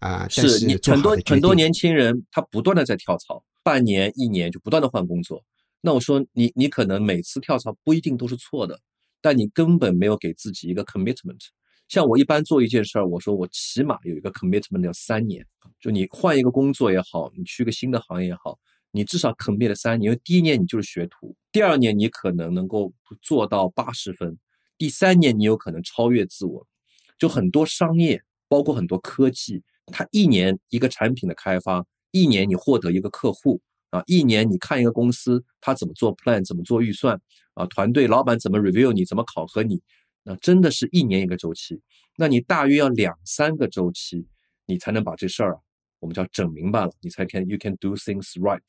[0.00, 0.26] 啊。
[0.28, 5.44] 是你很多很多年轻人，他不断的在跳槽，半年一年就不断的换工作。
[5.80, 8.80] 那我说你你可能每次跳槽不一定都是错的。
[9.20, 11.38] 但你根本没有给自己一个 commitment。
[11.88, 15.46] 像我一般做一件事儿，我说我起码有一个 commitment 要三年。
[15.80, 18.58] 就你换一个工作也好，你去个新的行业也好，
[18.90, 20.04] 你至少 commit 了三年。
[20.04, 24.36] 因为第一年你就是学徒，第二年你可能能够做到八十分，
[24.76, 26.66] 第三年你有可能超越自我。
[27.18, 33.60] 就很多商业，包括很多科技，它一年一个产品的开发，一年你获得一个客户。
[33.90, 37.18] 啊，一年你看一个公司，他怎么做 plan，怎么做预算
[37.56, 37.66] 啊？
[37.66, 39.82] 团队老板怎么 review 你，怎么考核你？
[40.22, 41.80] 那真的是一年一个周期。
[42.16, 44.24] 那你大约要两三个周期，
[44.64, 45.60] 你才能把这事儿啊，
[45.98, 48.60] 我们叫整明白了，你才 can you can do things right。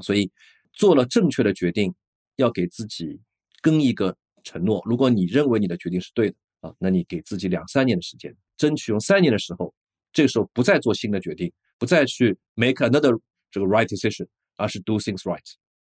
[0.00, 0.30] 所以
[0.72, 1.94] 做了正确的决定，
[2.36, 3.20] 要给自己
[3.60, 4.82] 跟一个承诺。
[4.86, 9.74] 如果你认为你的决定是对的啊，那你给自己两三年的时间，争取用三年的时候，
[10.12, 13.18] 这个时候不再做新的决定，不再去 make another
[13.50, 14.26] 这个 right decision。
[14.56, 15.40] 而是 do things right。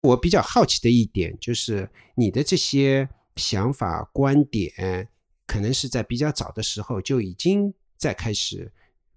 [0.04, 5.08] 我比较好奇的一点就是，你的这些想法、观点，
[5.46, 8.70] 可能是在比较早的时候就已经在开始，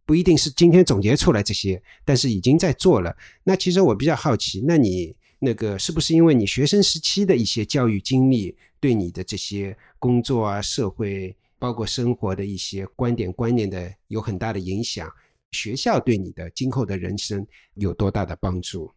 [0.05, 3.13] 不一定是今天总结出来这些，但是已经在做了。
[3.43, 15.11] 那其实我比较好奇，那你那个是不是因为你学生时期的一些教育经历，对你的这些工作啊、社会，包括生活的一些观点、观念的有很大的影响？
[15.51, 18.89] 学校对你的今后的人生有多大的帮助？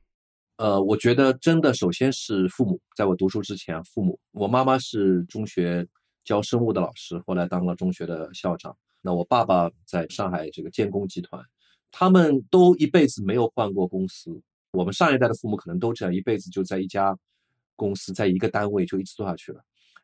[0.60, 2.78] 呃，我觉得真的，首先是父母。
[2.94, 5.88] 在我读书之前，父母，我妈妈是中学
[6.22, 8.76] 教生物的老师，后来当了中学的校长。
[9.00, 11.42] 那我爸爸在上海这个建工集团，
[11.90, 14.38] 他们都一辈子没有换过公司。
[14.72, 17.16] 我们上一代的父母可能都这样，一辈子就在一家
[17.74, 19.62] 公司，在一个单位就一直做下去了。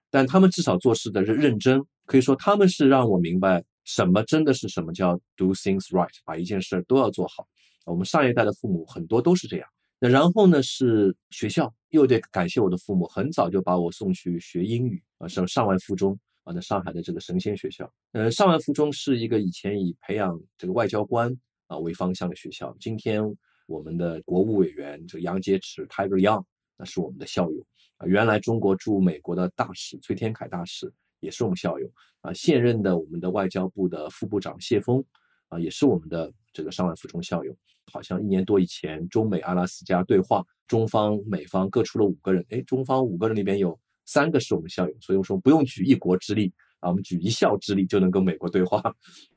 [0.09, 7.47] 但他们至少做事的认认真，可以说他们是让我明白什么真的是什么叫 do things right，把一件事都要做好。
[7.85, 9.69] 我们上一代的父母很多都是这样。
[9.99, 10.63] 那然后呢？
[10.63, 17.91] 是学校又得感谢我的父母，很早就把我送去学英语啊，上上万附中啊，在上海的这个神仙学校。
[18.13, 21.35] 呃，上万附中是一个以前以培养这个外交官
[21.67, 22.77] 啊为方向的学校。
[22.79, 23.23] 今天
[23.67, 26.45] 我们的国务委员这个杨洁篪 Tiger Young，
[26.77, 28.07] 那是我们的校友啊。
[28.07, 32.35] 原来中国驻美国的大使崔天凯大使也是我们校友啊。
[32.35, 35.03] 现任的我们的外交部的副部长谢峰
[35.49, 37.57] 啊，也是我们的这个上万附中校友。
[37.93, 48.83] 好像一年多以前，中美阿拉斯加对话，中方美方各出了五个人，哎，中方五个人里边有三个是我们校友，所以我说不用举一国之力啊，我们举一校之力就能跟美国对话。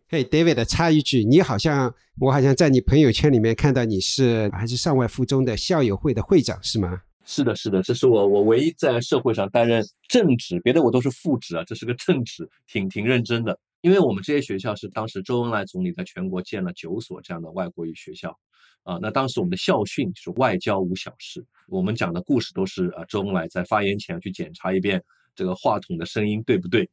[0.08, 7.02] 嘿，David，插一句，你好像我好像在你朋友圈里面看到你是还是上外附中的校友会的会长是吗？
[7.26, 13.60] 是的，是的，这是我我唯一在社会上担任正职，别的我都是副职啊，这是个正职，挺挺认真的。
[13.82, 18.38] 因为我们这些学校是当时周恩来总理在全国建了九所这样的外国语学校，
[18.84, 25.02] 啊，那当时我们的校训就是外交无小事，我们讲的故事都是啊，周恩来在发言前去检查一遍
[25.34, 26.90] 这个话筒的声音对不对，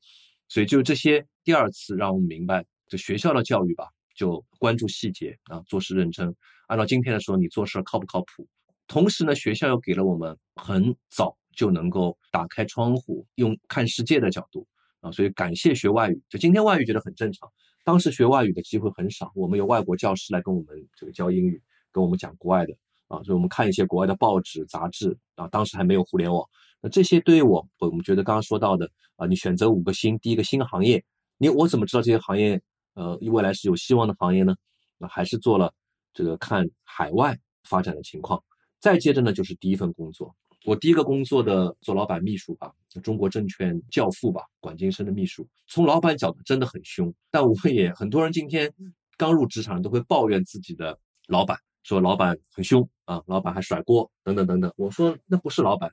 [0.48, 6.32] 所以就这些第二次让我们明白，这学校的教育吧，就关注细节啊，做事认真。
[6.68, 8.46] 按照今天的说，你做事靠不靠谱？
[8.86, 14.64] 同时呢，学校又给了我们很早就能够打开窗户，用看世界的角度。
[15.12, 16.22] 所以感谢学外语。
[16.28, 17.50] 就今天外语觉得很正常，
[17.84, 19.30] 当时学外语的机会很少。
[19.34, 22.74] 我们有外国教师来跟我们这个教英语，跟我们讲国外的
[23.08, 25.46] 啊，所以我们看一些国外的报纸、杂志啊。
[25.48, 26.44] 当时还没有互联网，
[26.80, 31.02] 那这些对于我，我们觉得刚刚说到的啊，你选择五个新，第一个新行业
[31.38, 32.60] 你我怎么知道这些行业
[32.94, 34.54] 呃未来是有希望的行业呢？
[34.98, 35.72] 那还是做了
[36.14, 38.42] 这个看海外发展的情况。
[38.80, 40.34] 再接着呢，就是第一份工作。
[40.66, 45.46] 我第一个工作的做老板秘书吧，中国证券教父吧，管金生的秘书。
[45.68, 48.68] 从老板角度真的很凶，但我也很多人今天
[49.16, 50.98] 刚入职场都会抱怨自己的
[51.28, 54.72] 老板，说老板很凶啊，老板还甩锅等等等等。
[54.76, 55.88] 我说那不是老板，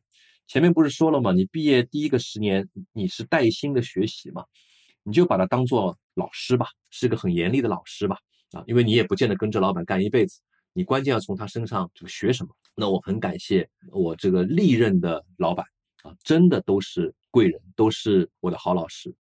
[0.48, 1.32] 前面不是说了吗？
[1.32, 4.44] 你毕业第一个十年你是带薪的学习嘛，
[5.04, 8.18] 你就把它当做老师吧，是个很严厉的老师吧，
[8.54, 10.40] 啊，因为你也不见得跟着老板干一辈子。
[10.74, 12.50] 你关键要从他身上这个学什么？
[12.76, 15.66] 那我很感谢我这个历任的老板
[16.02, 19.14] 啊，真的都是贵人，都是我的好老师。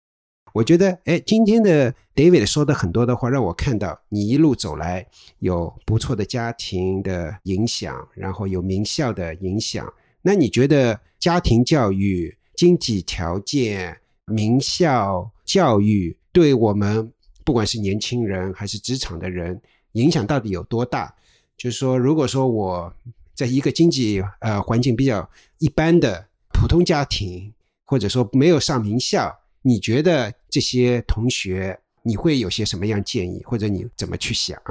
[0.54, 5.08] 我觉得，哎，今天的 David 说的很多的话，让我看到你一路走来
[5.39, 9.92] 有不错的家庭的影响，然后有名校的影响。
[10.22, 17.12] 那你觉得家庭教育、经济条件、名校教育对我们
[17.44, 19.60] 不管是年轻人还是职场的人
[19.94, 21.13] 影响到底有多大？
[21.58, 22.94] 就是说，如果说我
[23.34, 27.54] 在一个经济呃环境比较一般的普通家庭，
[27.86, 34.62] 或者说没有上名校，你觉得这些同学你会有些什么样建议，或者你怎么去想？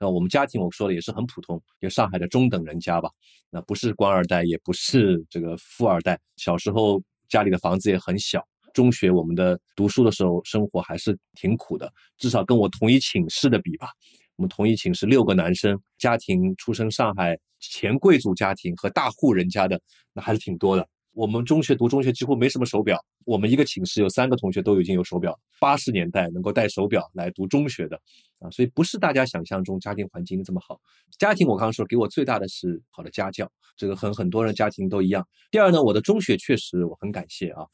[0.00, 3.10] 那我们家庭我说的也是很普通，就上海的中等人家吧，
[3.50, 6.18] 那不是官二代，也不是这个富二代。
[6.36, 13.88] 小时候家里的房子也很小，中学我们的读书的时候生活还是挺苦的，至少跟我同一寝室的比吧。
[14.36, 19.80] 我们同一寝室六个男生，家庭出生上海前贵族家庭和大户人家的，
[20.12, 20.86] 那还是挺多的。
[21.12, 25.38] 我们中学读中学几乎没什么手表，我们一个寝室有三个同学都已经有手表。
[25.60, 27.96] 八十年代能够带手表来读中学的，
[28.40, 30.80] 啊，所以不是大家想象中家庭环境这么好。
[31.16, 35.24] 家庭我刚刚说给我最大的是好的家教，这个和很多人家庭都一样。
[35.52, 37.64] 第二呢，我的中学确实我很感谢啊，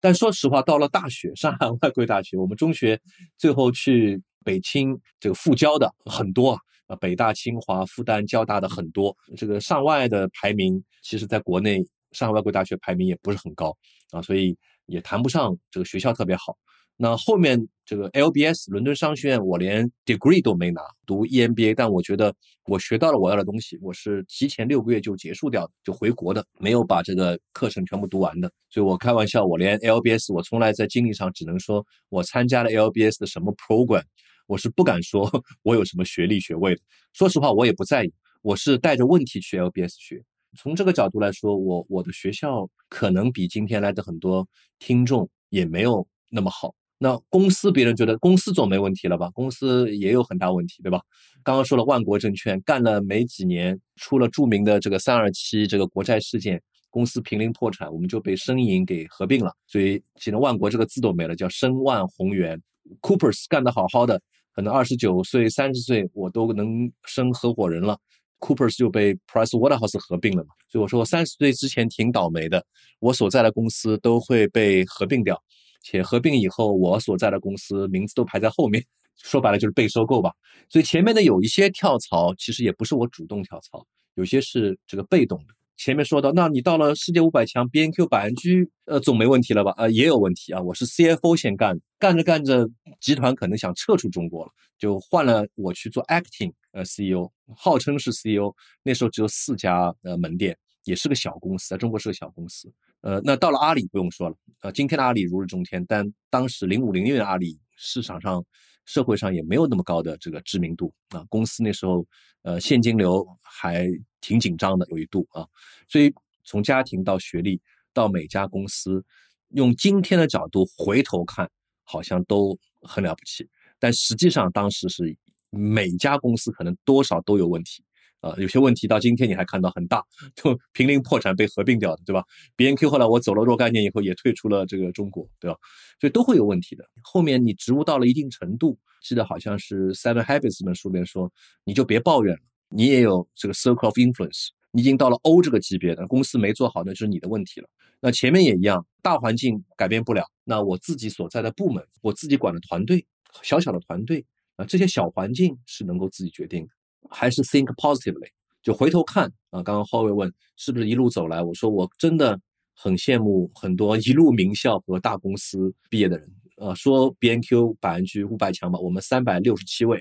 [0.00, 3.00] 但说实话，到了大学，上海外国语大学，我们中学
[3.36, 4.22] 最后去。
[4.44, 13.76] 北清这个复交的很多啊，北大、清华、复旦、交大的很多，这个上外的排名，其实在国内上外国大学排名也不是很高
[14.12, 16.56] 啊，所以也谈不上这个学校特别好。
[16.96, 22.32] 那后面这个 LBS 伦敦商学院，我连 degree 都没拿，读 EMBA，但我觉得
[22.66, 23.76] 我学到了我要的东西。
[23.82, 28.48] 我是提前六个月就结束掉，就回国的，没有把这个课程全部读完的。
[28.70, 34.04] 所以我开玩笑，我连 LBS，我从来在经历上只能说我参加了 LBS 的什么 program。
[34.46, 35.30] 我是不敢说
[35.62, 36.80] 我有什么学历学位的，
[37.12, 38.12] 说实话，我也不在意。
[38.42, 40.22] 我是带着问题去 LBS 学。
[40.56, 44.46] 从这个角度来说，我我的学校可能比今天来的很多
[44.78, 46.74] 听众也没有那么好。
[46.98, 49.28] 那公司别人觉得公司总没问题了吧？
[49.30, 51.00] 公司也有很大问题，对吧？
[51.42, 62.60] 刚刚说了万国证券干了没几年，出了著名的这个三二七这个国债事件，公司濒临破产，我们就被申银给合并了，所以现在万国这个字都没了，叫申万宏源。
[63.00, 64.20] Coopers 干得好好的。
[64.54, 67.98] 可能二十九岁、三十岁，我都能升合伙人了
[68.38, 70.50] ，Coopers 就被 Price Waterhouse 合并了嘛。
[70.68, 72.64] 所以我说我三十岁之前挺倒霉的，
[73.00, 75.42] 我所在的公司都会被合并掉，
[75.82, 78.84] 且合并以后我所在的公司名字都排在后面，
[79.16, 80.32] 说白了就是被收购吧。
[80.68, 85.54] 所以前面的有一些跳槽，其实也不是我主动跳槽，有些是这个被动的。
[85.76, 89.74] 前面说到，那你到了世界五百强，B N Q 百安居，呃，总没问题了吧？
[89.76, 90.60] 呃，也有问题啊。
[90.62, 92.68] 我是 C F O 先干，干着干着，
[93.00, 102.72] 集团可能想撤出中国了，就换了我去做 Acting，呃，C E O，号称是 C E O，那时候只有四家呃门店，也是个小公司，在中国是个小公司。
[103.00, 108.42] 呃，那到了阿里不用说了，呃，今天的阿里如日中天，但当时零五零六年阿里市场上、
[108.84, 112.06] 社会上也没有那么高的这个知名度啊，公司那时候
[112.42, 113.88] 呃现金流还。
[114.24, 115.46] 挺紧张的，有一度啊，
[115.86, 116.10] 所以
[116.44, 117.60] 从家庭到学历
[117.92, 119.04] 到每家公司，
[119.50, 121.46] 用今天的角度回头看，
[121.82, 123.46] 好像都很了不起。
[123.78, 125.14] 但实际上当时是
[125.50, 127.84] 每家公司可能多少都有问题
[128.20, 130.02] 啊，有些问题到今天你还看到很大，
[130.34, 132.24] 就濒临破产被合并掉的，对吧
[132.56, 135.58] ？B N Q 后来我走了若干年以后也退出了这个中国，对吧？
[136.00, 136.82] 所以都会有问题的。
[137.02, 141.30] 后面你职务到了一定程度，记得好像是 Seven Habits 这本书里面说，
[141.64, 142.40] 你就别抱怨了。
[142.76, 147.68] 你也有这个 circle of influence，你已经到了 O 这个级别的公司没做好，那就是你的问题了。
[148.00, 153.06] 那前面也一样，大环境改变不了，那我自己所在的部门，我自己管的团队，
[153.42, 156.72] 小小的团队啊，这些小环境是能够自己决定的。
[157.08, 158.28] 还是 think positively，
[158.60, 159.62] 就回头看啊。
[159.62, 162.40] 刚刚浩伟问是不是一路走来，我说我真的
[162.74, 166.28] 很羡慕很多一路名校和大公司毕业的人。
[166.56, 170.00] 呃，说 B N Q 百分之五百强吧，我们三百六十七位，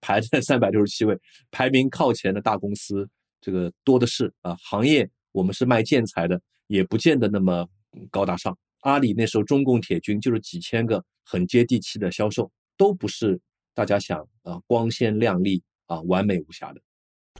[0.00, 1.18] 排在三百六十七位，
[1.50, 3.08] 排名靠前的大公司
[3.40, 4.56] 这个多的是啊。
[4.62, 7.68] 行业我们是卖建材的，也不见得那么
[8.10, 13.38] 高大上阿里那时候中共铁军就是几千个很接地气的销售，都不是
[13.74, 16.80] 大家想啊光鲜亮丽啊完美无瑕的。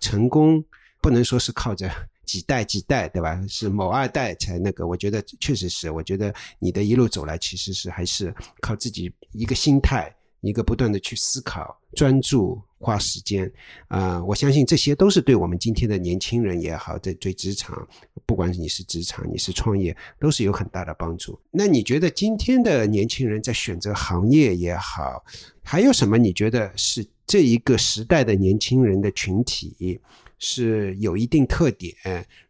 [0.00, 0.62] 成功
[1.00, 1.90] 不能说是靠着
[2.24, 3.42] 几代几代，对吧？
[3.48, 4.86] 是某二代才那个。
[4.86, 10.14] 我觉得确实是，我觉得你的一路走来，其实是还是靠自己一个心态。
[10.42, 13.48] 一个不断的去思考、专注、花时间，
[13.86, 17.86] 啊，我相信这些都是对我们今天的年轻人也好，在对职场，
[18.26, 21.38] 不管你是职场，你是创业，都是有很大的帮助。
[21.52, 25.24] 那你觉得今天的年轻人在选择行业也好，
[25.62, 26.18] 还有什么？
[26.18, 30.00] 你觉得是这一个时代的年轻人的群体
[30.44, 31.94] 是有一定特点？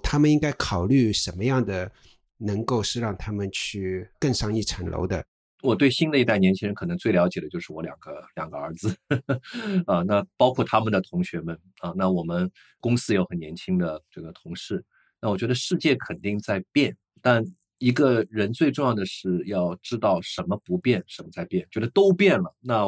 [0.03, 1.93] 他们应该考虑什么样的，
[2.38, 5.22] 能够是让他们去更上一层楼的？
[5.62, 8.97] 我对新的一代年轻人可能最了解的就是我两个两个儿子，
[9.86, 14.82] 啊，那包括他们的同学们啊，那我们公司有很年轻的这个同事，
[15.20, 17.45] 那我觉得世界肯定在变，但
[17.78, 22.86] 一个人最重要的是要知道什么不变，什么在变，觉得都变了，那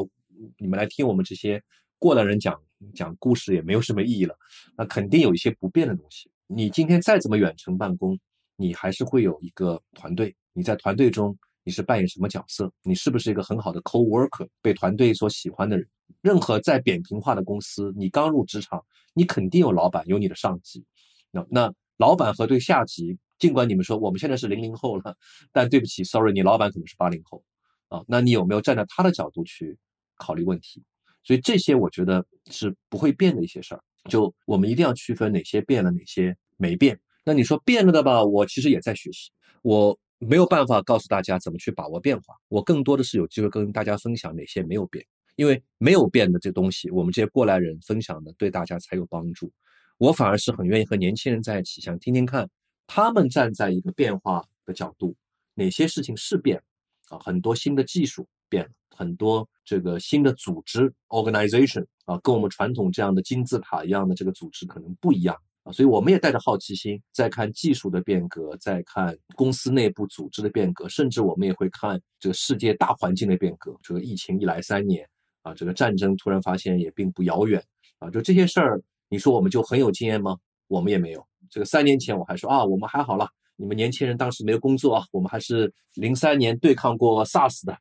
[0.57, 1.63] 你们来听我们这些
[1.99, 2.61] 过来人讲
[2.95, 4.37] 讲故事也没有什么意义了，
[4.77, 6.31] 那肯定有一些不变的东西。
[6.47, 8.19] 你今天再怎么远程办公，
[8.57, 11.37] 你还是会有一个团队，你在团队中。
[11.67, 12.71] 你是扮演什么角色？
[12.83, 15.89] 你是不是一个很好的 co-worker，被团队所喜欢的人？
[16.21, 18.85] 任何在扁平化的公司，你刚入职场，
[19.15, 20.85] 你肯定有老板，有你的上级。
[21.31, 25.17] 那那老板和对下级，尽管你们说我们现在是零零后了，
[25.53, 27.43] 但对不起，sorry，你老板可能是八零后
[27.89, 28.05] 啊。
[28.07, 29.79] 那你有没有站在他的角度去
[30.17, 30.83] 考虑问题？
[31.25, 33.83] 所以这些我觉得是不会变的一些事儿。
[34.09, 36.97] 就我们一定要区分哪些变了，哪些没变。
[37.25, 39.31] 那你说变了的吧，我其实也在学习，
[39.63, 39.99] 我。
[40.21, 45.05] 没有办法告诉大家怎么去把握变化，我更多的是有机会跟大家分享哪些没有变，
[45.37, 49.53] 因为没有变的这东西，我们这些过来人分享的对大家才有帮助。
[49.99, 52.49] 我反而是很愿意和年轻人在一起，想听听看
[52.87, 55.15] 他们站在一个变化的角度，
[55.55, 56.63] 哪些事情是变了
[57.11, 65.37] 啊，很多新的技术变了，很多这个新的组织 organization 啊，跟我们传统这样的金字塔一样的这个组织可能不一样。
[65.65, 73.75] 啊，所以我们也带着好奇心在看技术的变革，在看公司内部组织的变革，甚至我们也会看这个世界大环境的变革。
[73.83, 75.09] 这个疫情一来三年，
[75.41, 77.65] 啊，这个战争突然发现也并不遥远，
[77.99, 78.79] 啊，就这些事儿，
[79.09, 80.37] 你说我们就很有经验吗？
[80.69, 81.27] 我们也没有。
[81.49, 83.27] 这个三年前我还说啊，我们还好了，
[83.57, 87.75] 你们年轻人当时没有工作啊，我们还是零三年对抗过 SARS 的，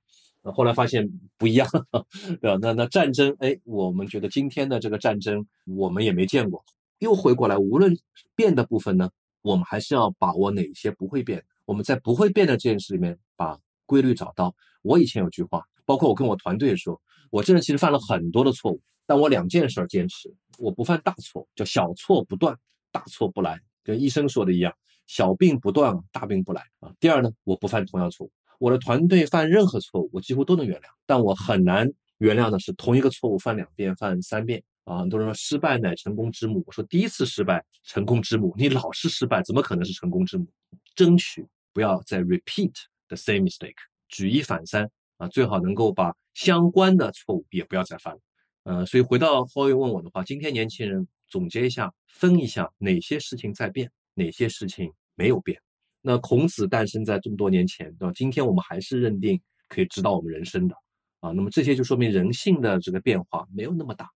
[0.51, 1.67] 后来发现不一样，
[2.41, 2.57] 对吧？
[2.61, 6.63] 那那战争，哎，我们觉得今天的这个战争我们也没见过。
[6.99, 7.97] 又回过来，无论
[8.35, 9.09] 变的部分呢，
[9.41, 11.43] 我们还是要把握哪些不会变。
[11.65, 14.53] 我们在不会变的这件事里面把规律找到。
[14.81, 22.57] 我以前有句话，包括我跟我团队说，我这人其实犯了很多的错误，但我两件事坚持，我不犯大错，叫小错不断，
[22.91, 24.73] 大错不来，跟医生说的一样，
[25.07, 26.91] 小病不断，大病不来啊。
[26.99, 34.63] 第二呢，我不犯同样错误，我的团队犯任何错误，我几乎都能原谅，但我很难原谅的是同一个错误犯两遍、犯三遍。
[34.85, 36.61] 啊，很多人说失败乃成功之母。
[36.67, 38.53] 我说第一次失败，成功之母。
[38.57, 40.45] 你老是失败，怎么可能是成功之母？
[40.93, 42.73] 争取不要再 repeat
[43.07, 43.75] the same mistake，
[44.09, 48.19] 举一反三啊，最好能够把相关的错误也不要再犯了。
[48.63, 55.61] 呃，所以回到后羿问我的话，今天年轻人总结一下，分一下哪些事情在变，哪些事情没有变。
[56.05, 58.11] 那孔子诞生在这么多年前，对吧？
[58.13, 59.39] 今天我们还是认定
[59.69, 60.75] 可以指导我们人生的
[61.21, 61.31] 啊。
[61.31, 64.09] 那么这些就说明人性的这个变化没有那么大。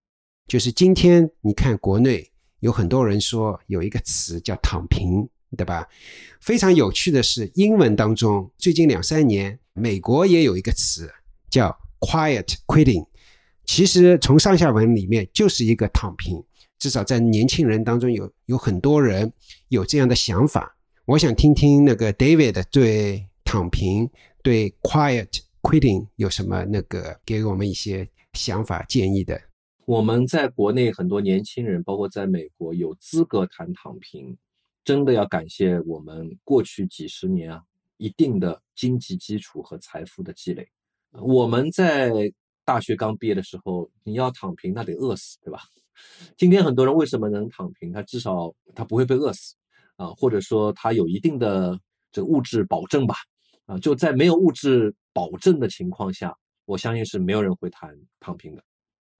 [0.47, 2.29] 就是今天，你看国内
[2.59, 5.27] 有很多人说有一个词叫“躺平”，
[5.57, 5.87] 对吧？
[6.41, 11.09] 非常有趣的是，英文当中最近两三年，美国也有一个词
[11.49, 13.07] 叫 “quiet quitting”。
[13.63, 16.43] 其实从上下文里面就是一个躺平。
[16.79, 19.33] 至少在年轻人当中，有有很多人
[19.69, 20.76] 有这样的想法。
[21.07, 24.09] 我想听听那个 David 对躺平、
[24.43, 29.41] 对 quiet quitting 有什么那个给我们一些想法建议的。
[29.85, 34.37] 我们在国内很多年轻人，包括在美国，有资格谈躺平，
[34.83, 37.63] 真的要感谢我们过去几十年啊
[37.95, 40.67] 一定的经济基础和财富的积累。
[41.11, 42.11] 我们在
[42.65, 45.61] 大学刚毕业的时候，你要躺平，那得饿死，对吧？
[46.35, 47.93] 今天很多人为什么能躺平？
[47.93, 49.55] 他至少他不会被饿死
[49.97, 51.77] 啊，或者说他有一定的
[52.11, 53.15] 这个物质保证吧？
[53.65, 56.33] 啊，就在没有物质保证的情况下，
[56.65, 58.63] 我相信是没有人会谈躺平的。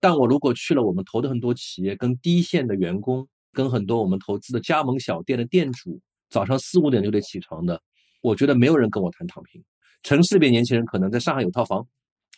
[0.00, 6.00] 但我如果去了我们投的很多企业，跟第一线的员工，跟很多我们投资的加盟小店的店主，
[6.30, 7.82] 早上四五点就得起床的，
[8.22, 9.62] 我觉得没有人跟我谈躺平。
[10.04, 11.84] 城市里边年轻人可能在上海有套房，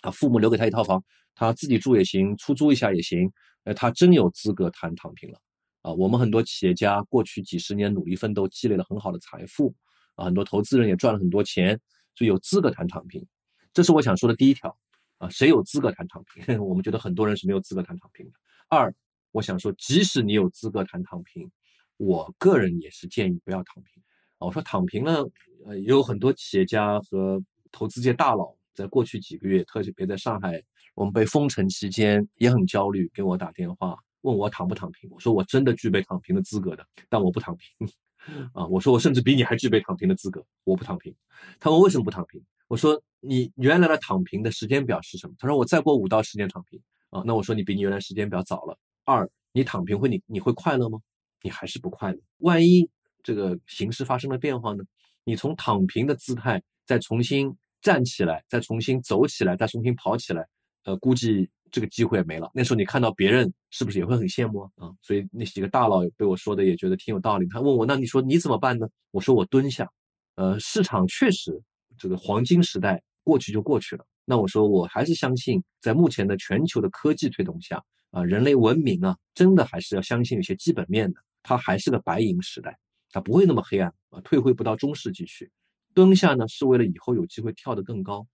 [0.00, 3.30] 啊，父母留给他一套房，他自己住也行，出租一下也行，
[3.64, 5.38] 呃，他真有资格谈躺平了。
[5.82, 9.74] 啊，我们很多企业家过去几十年努力奋斗，积累了很好的财富，
[10.14, 11.78] 啊，很多投资人也赚了很多钱，
[12.14, 13.26] 所以有资格谈躺平，
[13.72, 14.76] 这是我想说的第一条
[15.18, 15.28] 啊。
[15.30, 16.58] 谁有资格谈躺平？
[16.60, 18.32] 我们觉得很多人是没有资格谈躺平的。
[18.68, 18.94] 二，
[19.32, 21.50] 我想说，即使你有资格谈躺平，
[21.96, 24.02] 我个人也是建议不要躺平
[24.38, 24.46] 啊。
[24.46, 25.24] 我说躺平呢，
[25.64, 30.62] 呃，也有很多企业家和投资界大佬在过去几个月，特别在上海，
[30.94, 35.08] 我们被封城期间也很焦虑，给我打电话问我躺不躺平。
[35.10, 37.88] 我说我真的具备躺平的资格的，但我不躺平。
[38.52, 41.14] 啊，我说我甚至比你还具备躺平的资格，我不躺平。
[41.58, 42.42] 他问为什么不躺平？
[42.68, 45.34] 我说你原来的躺平的时间表是什么？
[45.38, 46.78] 他说我再过五到十年躺平。
[47.08, 48.78] 啊，那我说你比你原来时间表早了。
[49.04, 51.00] 二，你躺平会你你会快乐吗？
[51.42, 52.18] 你还是不快乐。
[52.38, 52.88] 万一
[53.22, 54.84] 这个形势发生了变化呢？
[55.24, 60.46] 你从躺平的姿态再重新站起来，再重新走起来，再重新跑起来，
[60.84, 61.48] 呃，估计。
[61.70, 62.50] 这个机会也没了。
[62.54, 64.92] 那时候你看到别人是不是也会很羡慕啊？
[65.02, 67.46] 所以那几个大佬被我说的也觉得挺有道理。
[67.48, 68.88] 他问我，那你说你怎么办呢？
[69.10, 69.88] 我说我蹲下。
[70.36, 71.60] 呃，市场确实
[71.98, 74.04] 这个黄金时代过去就过去了。
[74.24, 81.20] 那我说我还是相信，在目前的全球的科技推动下啊，人类文明啊，真的还是要相信有些基本面的。
[81.42, 82.78] 它还是个白银时代，
[83.10, 85.50] 它不会那么黑暗啊，退回不到中世纪去。
[85.92, 88.26] 蹲下呢，是为了以后有机会跳得更高。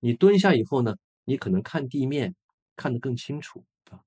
[0.00, 2.34] 你蹲下以后呢，你可能看地面。
[2.76, 4.00] 看得更清楚啊！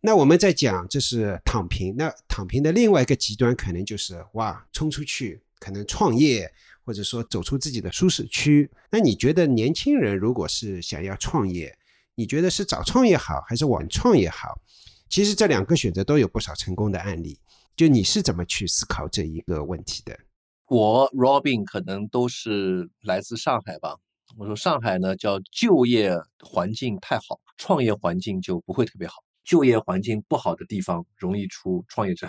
[0.00, 6.52] 那我们在讲这是躺平，那躺平的另外一个极端可能就是哇，冲出去，可能创业，
[6.84, 8.70] 或者说走出自己的舒适区。
[8.90, 11.76] 那你觉得年轻人如果是想要创业，
[12.14, 14.60] 你觉得是早创业好还是晚创业好？
[15.08, 17.38] 其实这两个选择都有不少成功的案例。
[17.76, 20.18] 就你是怎么去思考这一个问题的？
[20.66, 23.96] 我 Robin 可能都是来自上海吧。
[24.40, 29.16] 我说上海呢，叫就业环境太好，创业环境就不会特别好。
[29.44, 32.26] 就业环境不好的地方，容易出创业者。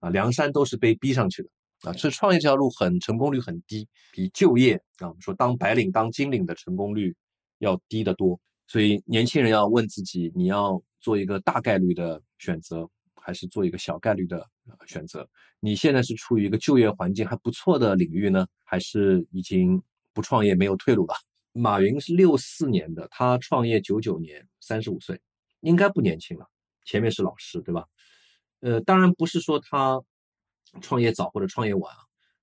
[0.00, 1.48] 啊，梁山都是被逼上去的
[1.82, 7.14] 啊，所以创业这条路很成功率很低，比就业啊，我们说当白领、当金领的成功率
[7.58, 8.40] 要低得多。
[8.66, 14.44] 所以年轻人要问自己，你要做一个大概率的选择，还是做一个小概率的
[14.88, 15.24] 选择？
[15.60, 19.80] 你现在是处于一个就业环境还不错的领域呢，还是已经？
[20.12, 21.14] 不创业没有退路了。
[21.56, 25.18] 马云是六四年的，他创业九九年，三十五岁，
[25.60, 26.46] 应该不年轻了。
[26.84, 27.86] 前面是老师，对吧？
[28.60, 30.02] 呃，当然不是说他
[30.82, 32.00] 创业早或者创业晚啊，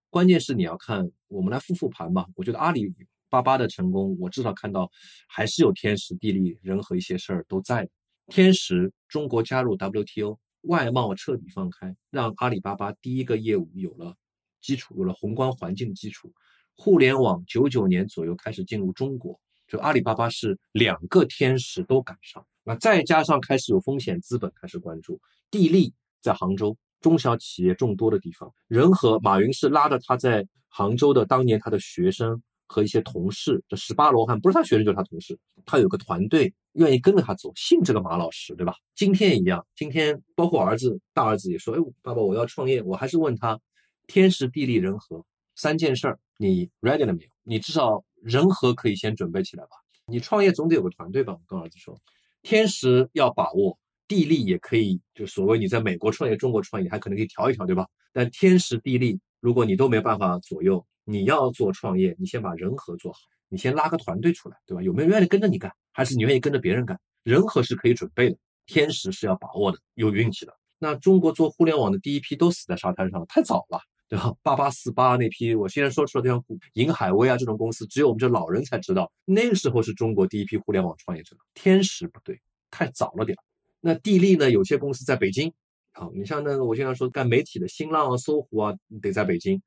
[0.09, 2.25] 关键是你要看，我们来复复盘吧。
[2.35, 2.91] 我觉得阿里
[3.29, 4.91] 巴巴的成功，我至少看到
[5.27, 7.91] 还是有天时地利人和一些事儿都在的。
[8.27, 14.15] 天时，中国加入 WTO，外贸彻底放开，让阿里巴巴第一个业务有了
[14.59, 16.33] 基础，有了宏观环境基础。
[16.75, 25.19] 互联网九九年左右开始进入中国，就阿里巴巴是两个天时都赶上，那再加上开始有风险资本开始关注，
[25.51, 38.73] 地利在杭州，中小企业众多的地方，人和马云是拉着他在杭州的当年他的学生和一些同事，这十八罗汉不是他学生就是他同事，他有个团队愿意跟着他走，信这个马老师，对吧？
[38.95, 43.59] 今天一样，今天包括儿子大儿子也说，哎，爸爸我要创业，我还是问他
[44.07, 45.23] 天时地利人和。
[45.55, 47.29] 三件事儿，你 ready 了没有？
[47.43, 49.71] 你至少人和可以先准备起来吧。
[50.05, 51.33] 你创业总得有个团队吧？
[51.33, 51.97] 我跟儿子说，
[52.41, 53.77] 天时要把握，
[54.07, 57.87] 地利也可以，就所谓你在美国创业、中国创业，还可能可以调一调，对吧？
[58.11, 64.81] 但天时地利，如果你都没办法左右，你要做创业，你先把人和做好，你先拉个团队出来，对吧？
[64.81, 66.99] 有没有愿意跟着你干，还是你愿意跟着别人干？
[67.23, 70.53] 人和是可以准备的，天时是要把握的，有运气的。
[70.79, 73.79] 那中国做互联网的第一批都死在沙滩上了，太早了。
[74.13, 74.37] 然后？
[74.43, 76.43] 八八四八那批，我现在说出来，像
[76.73, 79.11] 银海威啊这种公司，只有我们这老人才知道。
[79.25, 82.39] 那个时候是中国第一批互联网创业者，天时不对，
[82.69, 83.35] 太早了点。
[83.81, 84.51] 那地利呢？
[84.51, 85.51] 有些公司在北京，
[85.93, 89.59] 好，你像那个我经常说干媒体的新浪啊、搜狐啊，得在北京。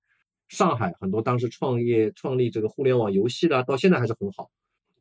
[0.49, 4.49] 上海很多当时创业创立这个互联网游戏的，到现在还是很好。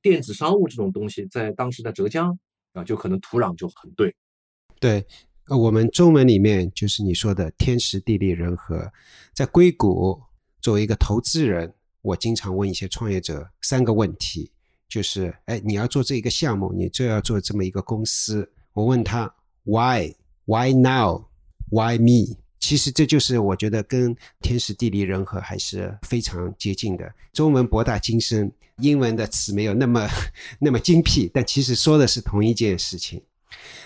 [0.01, 2.37] 电子商务这种东西，在当时在浙江
[2.73, 4.15] 啊，就可能土壤就很对。
[4.79, 5.05] 对。
[5.47, 8.91] 呃，我们中文里面就是你说的天时地利人和。
[9.33, 10.19] 在硅谷
[10.61, 14.49] 作为一个投资人，我经常问一些创业者三个问题，
[14.87, 18.49] 就是：哎，你要做这一个项目，你就要做这么一个公司。
[18.71, 19.29] 我问他
[19.65, 22.37] Why？Why now？Why me？
[22.61, 27.13] 其实这就是我觉得跟天时地利人和还是非常接近的。
[27.33, 30.07] 中文博大精深，英文的词没有那么
[30.59, 33.21] 那么精辟，但其实说的是同一件事情。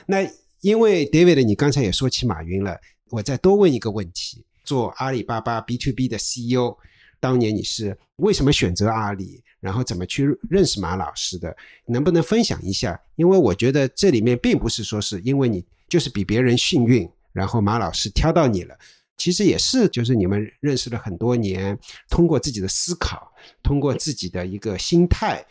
[0.05, 0.29] 那。
[0.61, 2.79] 因为 David，你刚才也说起马云了，
[3.09, 6.77] 我再多问一个问题：做阿里巴巴 B to B 的 CEO，
[7.19, 9.43] 当年你是为什么选择阿里？
[9.59, 11.55] 然后怎么去认识马老师的？
[11.85, 12.97] 能不能分享一下？
[13.15, 18.77] 因为我觉得这里面并不是说是因为你就是比别人幸运，然后马老师挑到你了。
[19.17, 21.77] 其实也是就是你们认识了很多年，
[22.09, 23.29] 通过自己的思考，
[23.61, 25.45] 通过自己的一个心态，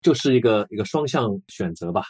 [0.00, 2.02] 就是一个一个双向选择吧。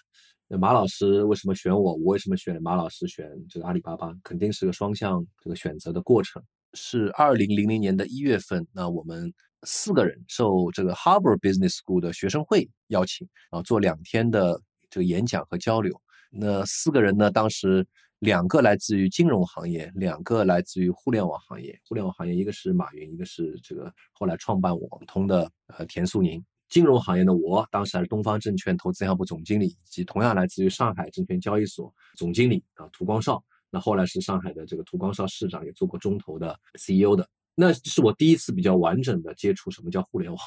[0.59, 1.95] 马老师为什么选我？
[1.95, 4.13] 我为什么选马老师选这个阿里巴巴？
[4.23, 6.43] 肯定是个双向这个选择的过程。
[6.75, 9.33] 是二零零零年的一月份，那我们
[9.65, 15.99] 四个人受这个 Harvard Business School 的学生会邀请，啊，做两天的这个演讲和交流。
[16.31, 17.87] 那四个人呢，当时
[18.21, 21.79] 两个来自于金融行业，两个来自于互联网行业。
[21.87, 26.43] 互联网行业一个是马云，一个是这个后来创办网通的呃田素宁。
[26.73, 33.45] 金融行业的我，当时还是东方证券投资项目部总经理，以及同样来自于上海证券交易所总经理啊，涂光绍。
[33.69, 37.29] 那后来是上海的这个涂光绍市长，也做过中投的 CEO 的。
[37.55, 40.41] 那是我第一次比较完整的接触什么叫互联网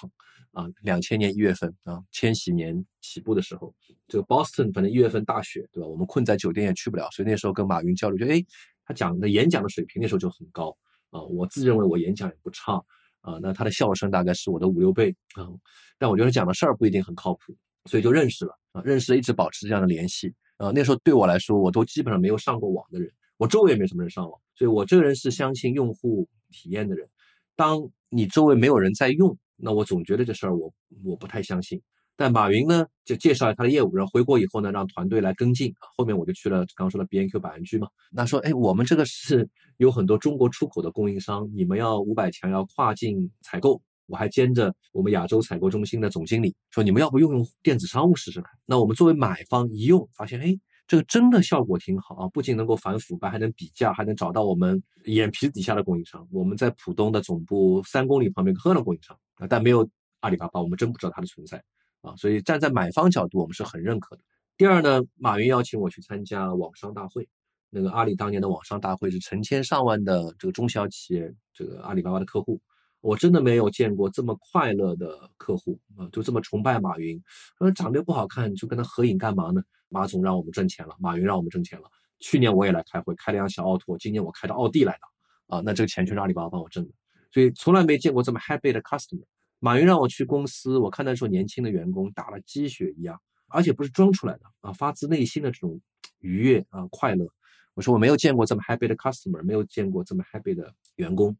[0.54, 0.66] 啊。
[0.82, 3.72] 两千年一月份啊，千禧年起步的时候，
[4.08, 5.88] 这个 Boston 反正一月份大雪，对吧？
[5.88, 8.44] 我们困在酒店也去不了，所以那时候跟马云交流，就哎，
[8.84, 10.76] 他讲的演讲的水平那时候就很高
[11.12, 11.22] 啊。
[11.22, 12.84] 我自认为我演讲也不差。
[13.26, 15.50] 啊，那他的笑声大概是我的五六倍啊，
[15.98, 17.56] 但我觉得讲的事儿不一定很靠谱，
[17.86, 20.72] 所以就认识了啊，认识了一直保持这样的联系啊。
[20.72, 27.10] 那时候对我来说，我都基本上没有上过网的人，我周围也没什么人上网，所以我这个人是相信用户体验的人。
[27.56, 30.72] 当你周围没有人在用，那我总觉得这事儿我
[31.04, 31.82] 我不太相信。
[32.18, 35.74] 但马云呢，就介绍了他的业务，然后回国以后呢，让团队来跟进。
[35.98, 37.88] 后面我就去了刚刚说的 B N Q 百安居嘛。
[38.12, 39.48] 那说，哎，我们这个是
[39.78, 43.82] 有很多中国出口的供应商，你们要五百强，要跨境采购。
[44.08, 48.52] 我还兼着我们亚洲采购中心的总经理，说你们要不用用电子商务试试看？
[48.66, 50.56] 那我们作为买方一用，发现，哎，
[50.88, 56.28] 这个真的效果挺好啊，不仅能够反腐败，还能比价，还能找到我们眼皮底下的供应商。
[56.32, 59.90] 我们在浦东的总部三公里旁边，喝了供应商啊，但没有
[60.20, 61.60] 阿里巴巴，我们真不知道它的存在。
[62.06, 64.22] 啊，所以站在买方角度，我们是很认可的。
[64.56, 67.28] 第二呢，马云邀请我去参加网商大会，
[67.70, 72.62] 那个阿里当年的网商大会是成千上万的这个中小企业，这个阿里巴巴的客户，
[73.02, 77.22] 我真的没有见过这么快乐的客户啊，就这么崇拜马云。
[77.58, 79.62] 说长得又不好看，就跟他合影干嘛呢？
[79.90, 81.90] 马总让我们挣钱了，马云让我们挣钱了。
[82.20, 86.92] 去年我也来开会，开了辆小奥拓，今年我开到奥迪来的啊，那这个钱全是阿里巴巴帮我挣的，
[87.32, 89.26] 所以从来没见过这么 happy 的 customer。
[89.66, 95.82] 马云让我去公司，我看那时候年轻的员工打了鸡血一样，而且不是装出来的啊，发自内心的这种
[96.20, 97.28] 愉悦啊快乐。
[97.74, 101.36] 我说我没有见过这么 happy 的 customer，没有见过这么 happy 的员工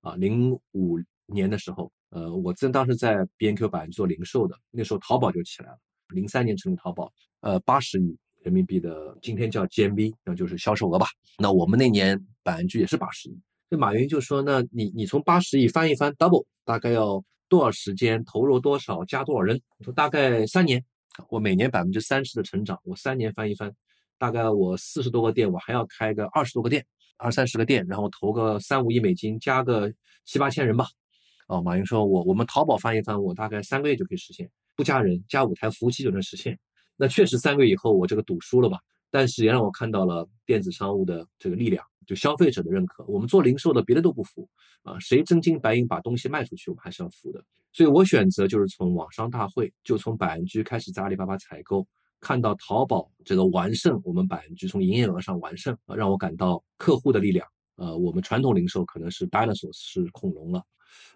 [0.00, 0.16] 啊。
[0.16, 5.78] 零五年的时候，呃，我正当时在 B N Q 版做零售的，那时候淘宝就起来了。
[6.14, 11.08] 零三年成立淘宝，呃，八十亿人民币的，今天叫 G M V，那就是销售额吧。
[11.36, 17.22] 那我们那年百安居也是八十亿，这马云就说，那你你从八十亿翻一翻 double，大概要。
[17.48, 19.60] 多少时间投入多少加多少人？
[19.78, 20.84] 我说大概三年，
[21.28, 23.72] 我每年百分之三十的成长，我三年翻一番，
[24.18, 26.84] 大概我四十多个店，我还要开个二十多个店，
[27.18, 29.92] 二三十个店，然后投个三五亿美金，加个
[30.24, 30.86] 七八千人吧。
[31.48, 36.58] 哦，马云说，我我们淘宝翻一翻，我大概三个月就可以实现，不加人，加五台服务器就能实现。
[36.96, 38.80] 那确实三个月以后，我这个赌输了吧？
[39.16, 41.82] 但是也让我看到了电子商务的这个力量。
[42.06, 44.46] 就消费者的认可，我们做零售的别的都不服
[44.82, 47.42] 啊，谁真金白银把东西卖出去，我们还是要服的。
[47.72, 51.84] 所以我选择就是从网商大会，就从百安居开始在阿里巴巴采购，
[52.20, 57.48] 看到淘宝这个完胜，我们百安居从营业额上完胜，啊让我感到客户的力量。
[57.74, 60.62] 呃，我们传统零售可能是 dinosaur 是恐龙了。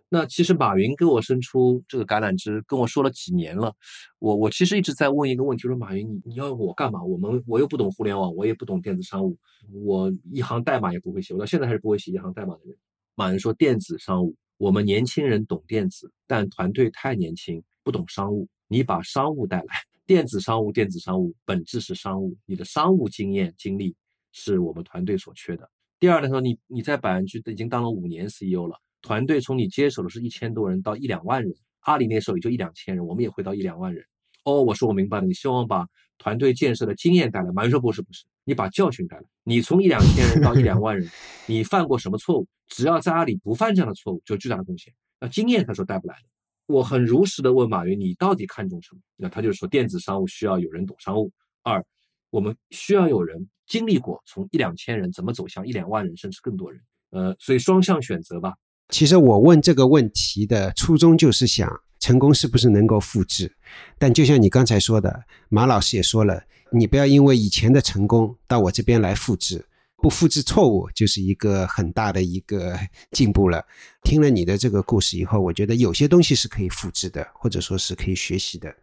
[0.09, 3.73] 那其实马云给我伸出这个橄榄枝，跟我说了几年了。
[4.19, 7.01] 我我其实一直在问一个问题，说马云你你要我干嘛？
[7.03, 9.39] 我们我又不懂互联网，我也不懂电子商务，
[9.85, 12.77] 我一行代码也不会写，我到现在还是不会写一行代码的人。
[13.15, 18.49] 马云说电子商务，我们年轻人懂电子，但团队太年轻，不懂商务。
[18.67, 19.75] 你把商务带来，
[20.07, 23.95] 电子商务，电子商务本质是商务，你的商务经验经历
[24.33, 25.71] 是我们团队所缺的。
[26.01, 28.77] 第二呢，说你你在百安居已经当了五年 CEO 了。
[29.03, 34.05] 团队从你接手的是一千多人到一两万人，阿里那时候也就一两千人，我们也会到一两万人。
[34.45, 35.87] 哦，我说我明白了，你希望把
[36.19, 37.53] 团队建设的经验带来。
[37.53, 39.23] 马云说不是不是，你把教训带来。
[39.45, 41.09] 你从一两千人到一两万人，
[41.47, 42.47] 你犯过什么错误？
[42.69, 44.95] 只要在阿里不犯这样的错误，就巨大的贡献。
[45.21, 46.29] 那经验他说带不来的。
[46.67, 49.01] 我很如实的问马云，你到底看重什么？
[49.17, 51.33] 那他就说电子商务需要有人懂商务。
[51.63, 51.85] 二，
[52.31, 56.81] 我们需要有人经历过从一两千人怎么走向一两万人，甚至更多人。
[57.11, 58.55] 呃，所以双向选择吧。
[58.91, 63.55] 其实我问这个问题的初衷就是想，成功是不是能够复制？
[63.99, 69.65] 但就像你刚才说的，马老师也说了，你不要因为以前的成功到我这边来复制，
[69.97, 72.79] 不复制错误就是一个很大的一个
[73.13, 73.65] 进步了。
[74.03, 78.75] 听了你的这个故事以后，我觉得有些东西是可以复制的，或者说是可以学习的。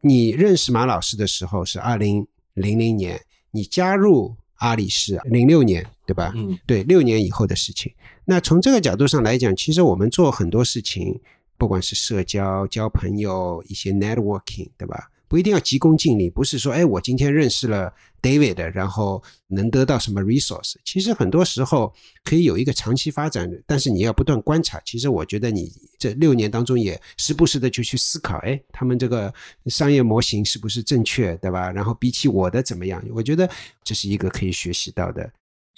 [0.00, 3.20] 你认识马老师的时候是二零零零年，
[3.52, 6.32] 你加入阿里是零六年，对吧？
[6.34, 7.92] 嗯，对，六年以后的事情。
[8.30, 11.18] 那从这个角度上来讲，其实我们做很多事情，
[11.56, 15.08] 不管是社交、交朋友、一些 networking，对吧？
[15.28, 20.74] 不一定要急功近利，不是说，哎，我今天认识了 David，然后能得到什么 resource。
[20.84, 21.90] 其实很多时候
[22.22, 24.78] 可以有一个长期发展，但是你要不断观察。
[24.84, 29.32] 其实我觉得你这六年当中也时不时的就去思考，哎，他们这个
[29.68, 31.72] 商业模型是不是正确，对吧？
[31.72, 33.02] 然后比起我的怎么样？
[33.14, 33.48] 我觉得
[33.82, 35.30] 这是一个可以学习到的。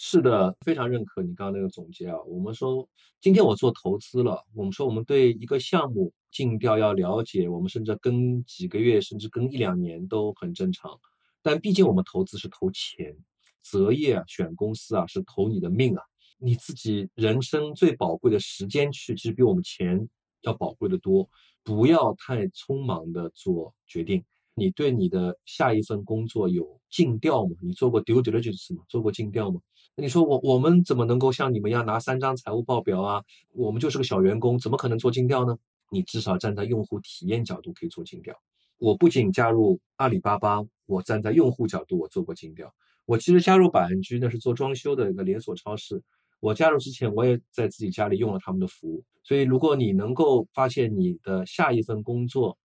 [0.03, 2.17] 是的，非常认可你刚刚那个总结啊。
[2.23, 2.89] 我们说，
[3.21, 6.11] 今天我做投资了，我们说我们对一个项目。
[6.33, 10.99] 尽调要了解，我们甚至跟几个月，甚至跟一两年都很正常。
[11.43, 13.15] 但毕竟我们投资是投钱，
[13.63, 16.03] 择业啊，选公司啊，是投你的命啊，
[16.39, 20.09] 你自己人生最宝贵的时间去，其实比我们钱
[20.43, 21.29] 要宝贵的多。
[21.63, 24.25] 不要太匆忙的做决定。
[24.55, 27.57] 你对你的下一份工作有尽调吗？
[27.61, 28.83] 你做过 due diligence 吗？
[28.89, 29.61] 做过尽调吗？
[29.97, 33.23] 那你说我我们怎么能够像你们一样拿三张财务报表啊？
[33.53, 35.57] 我们就是个小员工，怎么可能做尽调呢？
[35.91, 38.35] 你至少站在用户体验角度可以做尽调。
[38.79, 42.73] 我不仅加入阿里巴巴，我站在用户角度我做过尽调。
[43.07, 46.01] 我其实加入百安居那是做装修的一个连锁超市。
[46.39, 49.03] 我加入之前我也在自己家里用了他们的服务。
[49.23, 52.57] 所以如果你能够发现你的下一份工作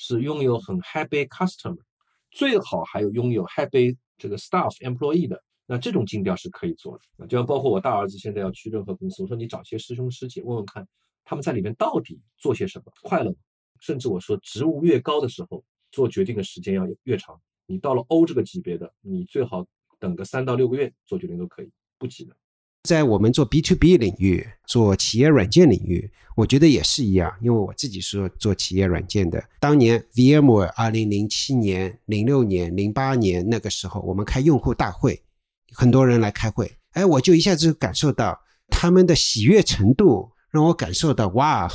[0.00, 1.82] 是拥有很 happy customer，
[2.30, 7.26] 最好还有拥有 happy 这个 staff employee 的，那这种尽调是可以做的。
[7.26, 10.86] 就像包括我大儿子现在要去任何公司，我说你找些师兄师姐问问看。
[11.24, 12.92] 他们在里面到底做些什么？
[13.02, 13.36] 快乐吗？
[13.80, 17.38] 甚至我说，职务越高的时候，做决定的时间要越长。
[17.66, 19.66] 你到了 O 这个级别的，你最好
[19.98, 22.34] 等个三到六个月做决定都可以，不急的。
[22.82, 27.32] 在我们做 B to B 领域，做企业软件领域，我觉得也是一样。
[27.42, 29.42] 因为我自己是做企业软件的。
[29.60, 35.22] 当年 VMware 二零零七年、零六年、零八年那个时候，我们开用户大会，
[35.72, 40.30] 很多人来开会，哎，我就一下子感受到他们的喜悦程度。
[40.50, 41.68] 让我感受到哇，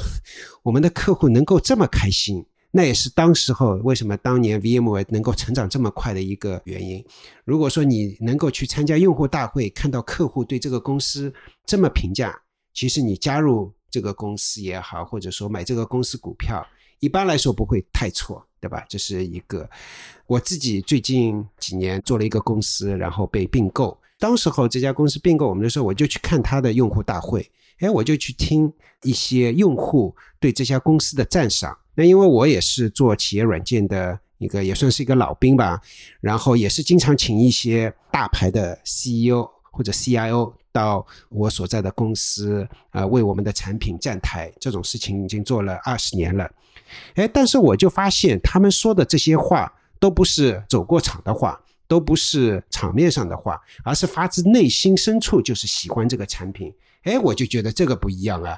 [0.64, 2.44] 我们的客户能够这么开心，
[2.76, 7.06] 那也是当时候为什么当年 VMA 能够成长这么快的一个原因。
[7.46, 11.32] 如果说你能够去参加用户大会，看到客户对这个公司
[11.68, 12.36] 这么评价，
[12.74, 16.66] 其实你加入这个公司也好，或者说买这个公司股票，
[17.00, 18.84] 一般来说不会太错，对吧？
[18.90, 19.70] 这是一个。
[20.26, 27.48] 我自己最近几年做了一个公司，然后被并购，当时候这家公司并购我们的时候，我就去看他的用户大会。
[27.78, 31.78] 哎，我就去听一些用户对这家公司的赞赏。
[31.96, 35.80] 那因为我也是做企业软件的一个，也算是一个老兵吧。
[36.20, 44.52] 然后也是经常请一些大牌的 CEO 或者 CIO 到我所在的公司，呃，为我们的产品站台。
[44.60, 46.50] 这种事情已经做了二十年了。
[47.16, 56.74] 哎，但是我就发现他们说的这些话都不是走过场的话，都不是场面上的话，而是发自内心深处就是喜欢这个产品。
[57.04, 58.58] 哎，我就觉得这个不一样啊，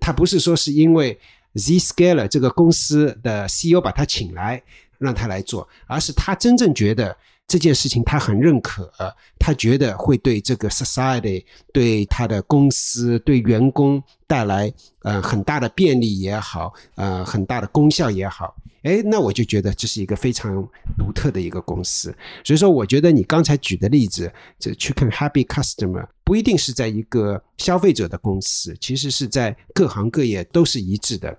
[0.00, 1.18] 他不是说是因为
[1.56, 4.62] Zscaler 这个公司的 CEO 把他请来
[4.98, 7.16] 让他来做，而是他真正觉得
[7.48, 8.90] 这件事情他很认可，
[9.38, 18.54] 他觉得会对这个 society、对他的公司、对员工带来呃很大的便利也好，呃很大的功效也好。
[18.82, 20.62] 哎，那我就觉得这是一个非常
[20.96, 31.36] 独特的一个公司，所以说我觉得你刚才举的例子，这去看 Happy Customer 不一定是在一个消费者的公司，其实是在各行各业都是一致的。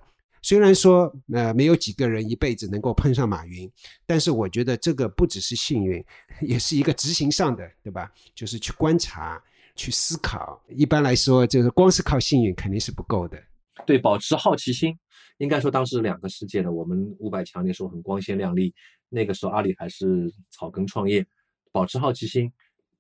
[0.48, 3.70] 虽然说呃没有几个人一辈子能够碰上马云，
[4.06, 6.02] 但是我觉得这个不只是幸运，
[6.40, 8.10] 也是一个执行上的，对吧？
[8.34, 9.44] 就是去观察、
[9.76, 10.58] 去思考。
[10.70, 13.38] 一般来说，就是光是靠幸运肯定是不够的。
[13.86, 14.98] 对，保持好奇心。
[15.40, 18.74] 应该说，当时两个世界的我们五百强那时候很光鲜亮丽，
[19.10, 21.28] 那个时候阿里还是草根创业，
[21.74, 22.50] 保持好奇心，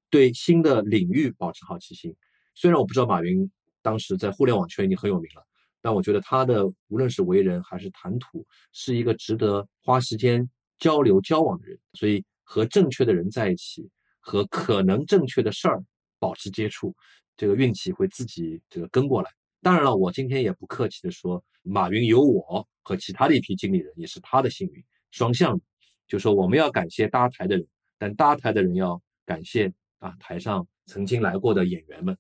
[0.10, 2.14] 对新的领域保持好奇心。
[2.54, 3.50] 虽然我不知道马云
[3.82, 5.48] 当时在互联网圈已经很有名了，
[5.88, 10.46] 但我觉得他的无论是为人还是谈吐，是一个值得花时间
[10.80, 11.80] 交流交往的人。
[11.94, 15.82] 所以和正确的人在一起，和可能正确的事儿
[16.20, 16.94] 保持接触，
[17.38, 19.32] 这个运气会自己这个跟过来。
[19.62, 25.64] 当然了，我今天也不客气的说，马云有我和其他的一批经理人，也是他的幸运，双向的。
[26.06, 27.66] 就说我们要感谢搭台的人，
[27.98, 32.18] 但搭台的人要感谢啊台上曾经来过的演员们。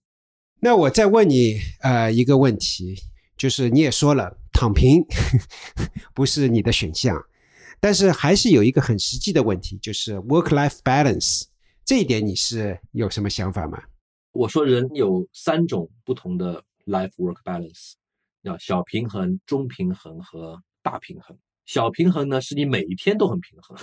[0.61, 2.95] 那我再问你呃一个问题，
[3.37, 5.05] 就是你也说了躺平
[6.13, 7.21] 不是你的选项，
[7.79, 11.43] 但是还是有一个很实际的问题，就是 work-life balance
[11.85, 13.83] 这一点你是有什么想法吗？
[14.31, 16.63] 我说人有三种不同的。
[16.87, 17.95] Life work balance，
[18.43, 21.37] 要小平衡、中平衡和大平衡。
[21.65, 23.77] 小平衡呢，是你每一天都很平衡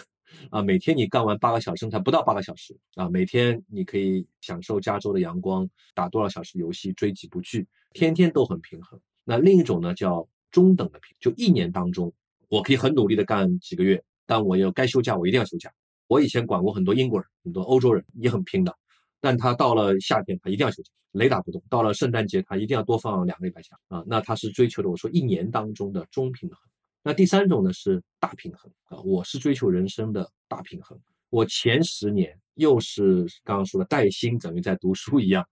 [0.49, 8.99] 啊，每天你干完八个小时才不到八个小时啊，每天你可以享受加州的阳光，打多少小时游戏，追几部剧，天天都很平衡。
[9.25, 12.13] 那另一种呢，叫中等的平，就一年当中，
[12.49, 15.73] 我可以很努力的干几个月，但我要该休假，我一定要休假。
[16.07, 18.77] 我以前管过很多英国人，很多欧洲人也很拼的，
[19.21, 21.63] 但他到了夏天，他一定要休假，雷打不动。
[21.71, 24.05] 到了圣诞节，他一定要多放两个礼拜假啊。
[24.07, 26.59] 那他是追求的，我说一年当中的中平衡。
[27.03, 30.99] 那第三种呢是大平衡啊，我是追求人生的大平衡。
[31.31, 35.45] 我前十年又是刚刚说的带薪，等于在读书一样，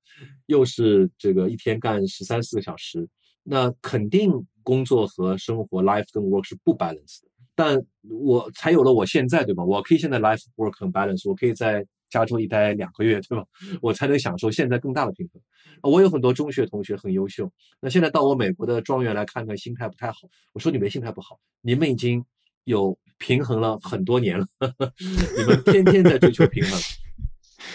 [0.46, 3.08] 又是这个一天干十三四个小时，
[3.42, 7.28] 那肯定工作和生活 life 跟 work 是不 balance 的。
[7.54, 9.64] 但我才有了我现在，对吧？
[9.64, 13.44] 我可以现在 life work 很 balance，我可以在加州一待两个月，对吧？
[13.80, 15.42] 我才能享受现在更大的平衡。
[15.82, 20.20] 我有很多中学同学很优秀，那现在到我美国的庄园来看看，心态不太好。
[20.52, 22.24] 我说你们心态不好，你们已经
[22.64, 24.46] 有平衡了很多年了，
[25.36, 26.80] 你们天天在追求平衡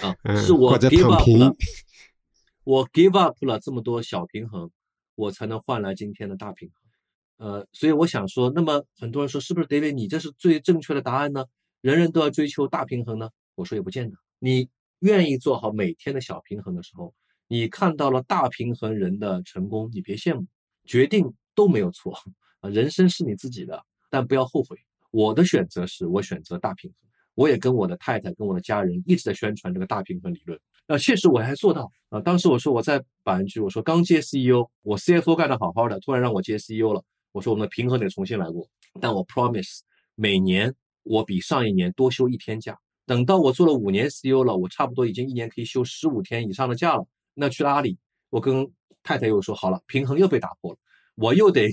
[0.02, 0.16] 啊！
[0.42, 1.56] 是我 give up 了，
[2.64, 4.70] 我 give up 了这么多小平衡，
[5.18, 7.48] 我才能换来今天的大平衡。
[7.48, 11.46] 呃，所以我想说，那么很多人说，是不是 David，你这是最正确的答案呢？
[11.82, 13.30] 人人都要追求大平衡呢？
[13.56, 14.18] 我说也不见得。
[14.40, 17.14] 你愿意做好每天的小平衡的时候，
[17.48, 20.46] 你看到了大平衡人的成功，你别羡慕，
[20.86, 22.14] 决定都没有错
[22.60, 22.70] 啊。
[22.70, 24.78] 人生是你自己的，但不要后悔。
[25.12, 30.60] 我的选择是我选择大平衡，我也跟我的太太、跟我的家人一直在宣传这个大平衡理论。
[30.88, 32.20] 呃，确实我还做到啊。
[32.22, 37.04] 当时我说我在保安局，我说刚接 CEO，我 CFO 干得好好的，突然让我接 CEO 了。
[37.34, 38.68] 我说我们的平衡得重新来过，
[39.00, 39.80] 但我 promise
[40.16, 40.74] 每年
[41.04, 42.78] 我比上一年多休一天假。
[43.06, 47.06] 等到我做了五年 CEO 了，我差不多已经一年可以休十五天以上的假了。
[47.36, 47.98] 那去了阿里，
[48.30, 48.70] 我跟
[49.04, 50.78] 太太又说好了，平衡又被打破了，
[51.16, 51.70] 我又得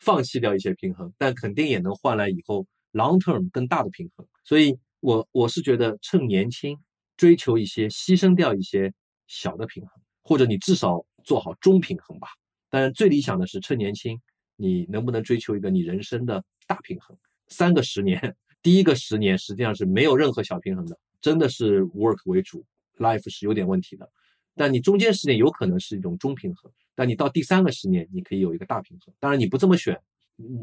[0.00, 4.26] 放弃掉一些平衡，但肯定也能换来以后 long term 更大的平衡。
[4.44, 6.76] 所以，我我是觉得趁年轻
[7.16, 8.92] 追求一些，牺牲掉一些
[9.26, 12.28] 小的平衡，或者你至少做好中平衡吧。
[12.68, 14.20] 但是最理想的是趁年轻。
[14.58, 17.14] 你能不能追求一个你人生的大平衡？
[17.48, 22.64] 三个十年，第一个十年实际上是没有任何小平衡的，真的是 work 为主
[22.96, 24.10] ，life 是有点问题的。
[24.54, 29.14] 但你中间十年有可能是一种中平衡，但你到第三个十年，你可以有一个大平衡。
[29.20, 30.00] 当然你不这么选，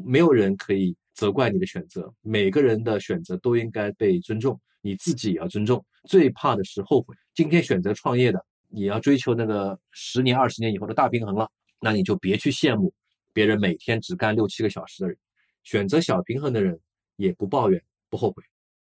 [0.04, 5.84] 没有人可以责怪你的选择，每个人的选择都应该被尊重，你自己也要尊重。
[6.08, 7.16] 最怕的是后悔。
[7.34, 12.94] 今天选择创业的，你要追求那个十年、二十年以后的大平衡了，那你就别去羡慕。
[13.34, 15.18] 别人每天只干六七个小时的人，
[15.64, 16.80] 选择小平衡的人
[17.16, 18.44] 也不抱怨不后悔。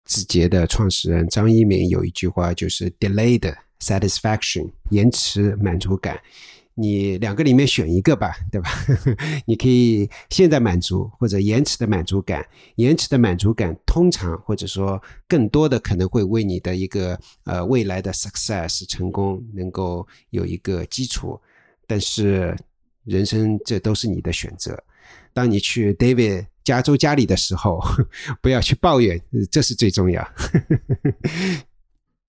[0.06, 6.22] 字节的创始人张一鸣有一句话就是 “delayed satisfaction”，延迟满足感。
[6.80, 8.70] 你两个里面选一个吧， 对吧？
[9.46, 12.46] 你可以现在满足或者延迟的满足感。
[12.76, 21.40] 延迟的满足感通常或者说更多的可能会为你的一个呃未来的 success 成功能够有一个基础，
[21.86, 22.56] 但是。
[23.06, 24.78] 人生这都是你的选择。
[25.34, 27.82] 当你去 David 加州家里的时候，
[28.40, 29.20] 不要去抱怨，
[29.50, 30.22] 这是最重要。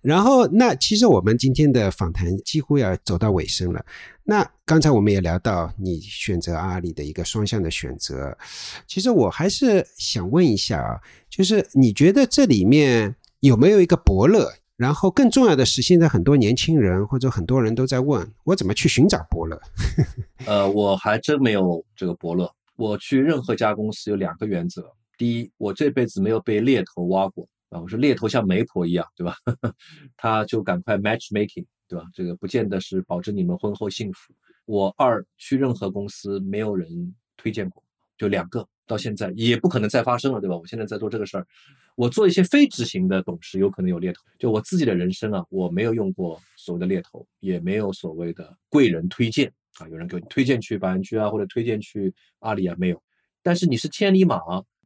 [0.03, 3.85] 然后，那其实我们今天的访谈几乎要走到尾声了。
[4.25, 8.37] 那刚才我们也聊到你选择阿里的一个双向的选择。
[8.87, 14.53] 其实我还是想问一下啊，就是你觉得这里面有没有一个伯乐？
[14.77, 19.61] 然后更重要的是，现在很多年轻人或者很多人都在问我怎么去寻找伯乐。
[20.47, 22.51] 呃，我还真没有这个伯乐。
[22.77, 27.81] 我去任何家公司有两个原则：第一，我这辈子没有被猎头挖过啊。
[27.81, 29.37] 我说猎头像媒婆一样，对吧？
[30.17, 32.05] 他就赶快 matchmaking，对吧？
[32.13, 34.35] 这个不见得是保证你们婚后幸福。
[34.67, 37.83] 我二去任何公司没有人推荐过，
[38.19, 38.67] 就两个。
[38.87, 40.57] 到现在也不可能再发生了，对吧？
[40.57, 41.47] 我现在在做这个事儿，
[41.95, 44.21] 我做一些非执行的董事，有可能有猎头。
[44.37, 49.47] 就我自己的人生啊，我没有用过所谓的猎头，也没有所谓的贵人推荐
[49.79, 53.01] 啊，有人给你推荐去百安局啊，或者推荐去阿里啊，没有。
[53.45, 54.41] 但是你是千里马，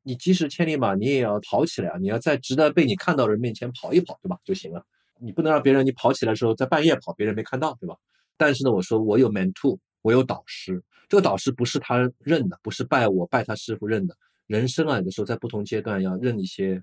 [0.04, 1.98] 你即使千里马，你也要跑起来啊！
[1.98, 4.38] 你要在值得被你看到的人面前跑一跑，对吧？
[4.44, 4.84] 就行了。
[5.18, 7.96] 你不能让别人你跑起来的时候在半夜跑，别人没看到，对吧？
[8.36, 10.82] 但是呢，我说我有 mentor，我有导师。
[11.08, 14.16] 这个导师不是他认的，不是拜我拜他师傅认的。
[14.46, 16.82] 人生啊，有的时候在不同阶段要认一些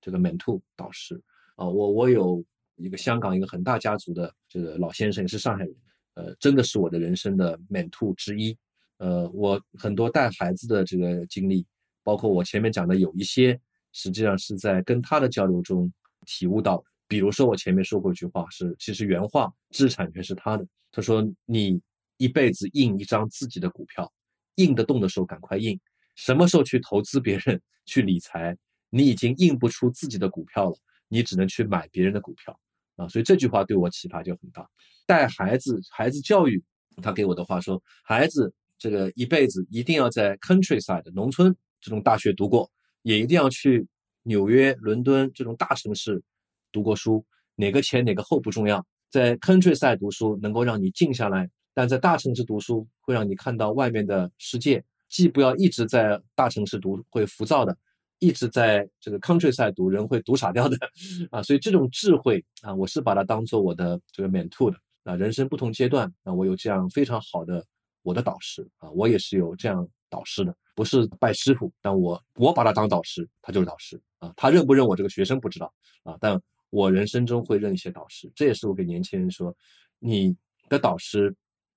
[0.00, 1.20] 这个 mentor 导师
[1.56, 1.66] 啊。
[1.66, 2.44] 我我有
[2.76, 5.74] 一个香港一个很大家族的这个老先生，是上海人，
[6.14, 8.56] 呃，真的是我的人生的 mentor 之一。
[8.98, 11.66] 呃，我很多带孩子的这个经历，
[12.10, 13.56] 包括我前面讲的有一些，
[13.92, 15.92] 实际上是在跟他的交流中
[16.26, 16.82] 体悟到。
[17.06, 20.66] 比如说我前面说过一句话，是其实原话，知识产权是他的。
[20.90, 21.80] 他说你。
[22.16, 24.12] 一辈子印一张自己的股票，
[24.56, 25.80] 印得动的时候赶快印，
[26.16, 28.54] 什么时候去投资别人、去理财，
[28.90, 30.76] 你已经印不出自己的股票了，
[31.08, 32.60] 你只能去买别人的股票
[32.96, 33.08] 啊。
[33.08, 34.68] 所以这句话对我启发就很大。
[35.06, 36.62] 带孩子，孩子教育，
[37.00, 42.70] 他给我的话说，孩子这个一辈子一定要在 countryside 农村这种大学读过，
[43.02, 43.86] 也一定要去
[44.22, 46.22] 纽约、伦敦这种大城市
[46.70, 47.24] 读过书。
[47.56, 54.82] 哪个前哪个后不重要，在 countryside 读书能够让你静下来，但在大城市读书会让你看到外面的世界。
[55.08, 57.76] 既不要一直在大城市读会浮躁的，
[58.20, 60.78] 一直在这个 countryside 读人会读傻掉的
[61.32, 61.42] 啊。
[61.42, 65.16] 所以这种智慧啊，我是把它当做我的这个 mentor 的啊。
[65.16, 67.66] 人生不同阶段啊，我有这样非常好的
[68.02, 74.30] 我的导师啊，我也是有这样导师的，不是拜师傅，但我我把他当导师，他就是导师啊。
[74.36, 76.38] 他认不认我这个学生不知道啊，但。
[76.72, 79.52] 我人生中会认一些导师，这也是我给年轻人说，
[79.98, 80.32] 你
[80.68, 81.34] 的导师，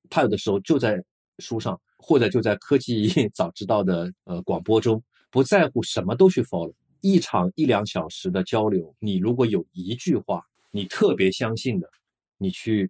[0.07, 1.03] 他有的时候就在
[1.39, 6.71] 书上，或者就在科技早知道的呃广播中，不在乎什么都去 follow。
[7.01, 11.89] 一场一两小时的交流，你如果有一句话你特别相信的，
[12.37, 12.87] 你去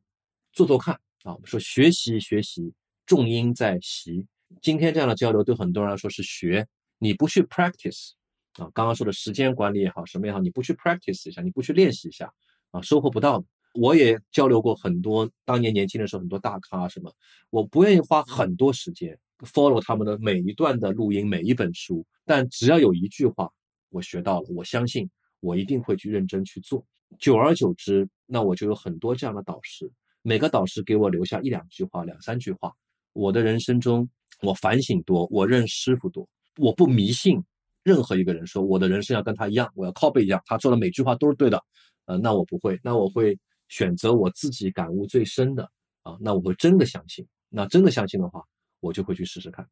[0.51, 1.31] 做做看啊。
[1.33, 2.73] 我们说学习学习，
[3.05, 4.27] 重音在习。
[4.61, 6.67] 今天这样的交流对很多人来说是学，
[6.99, 8.11] 你不去 practice。
[8.53, 12.31] 啊，刚刚说的时间管理也好，什么也好，你不去 practice 一下，你不去练习一下，
[12.71, 13.45] 啊，收获不到的。
[13.73, 17.11] 我也交流过很多，当年年轻的时候很多大咖什么，
[17.49, 23.51] 我不愿意花很多时间 follow 他们的每一段的录音，每一本书，但只要有一句话
[23.89, 26.85] 我学到了，我相信我一定会去认真去做。
[27.17, 29.91] 久而久之，那我就有很多这样的导师，
[30.21, 32.71] 每个导师给我留下一两句话、两三句话。
[33.13, 34.07] 我的人生中，
[34.43, 36.27] 我反省多，我认师傅多，
[36.57, 37.43] 我不迷信。
[37.83, 41.61] 任何一个人说我的人生要跟他一样，我要靠背一样，他说的每句话都是对的，
[42.05, 43.37] 呃，那我不会，那我会
[43.67, 45.69] 选择我自己感悟最深的
[46.03, 48.41] 啊，那我会真的相信，那真的相信的话，
[48.79, 49.67] 我就会去试试看。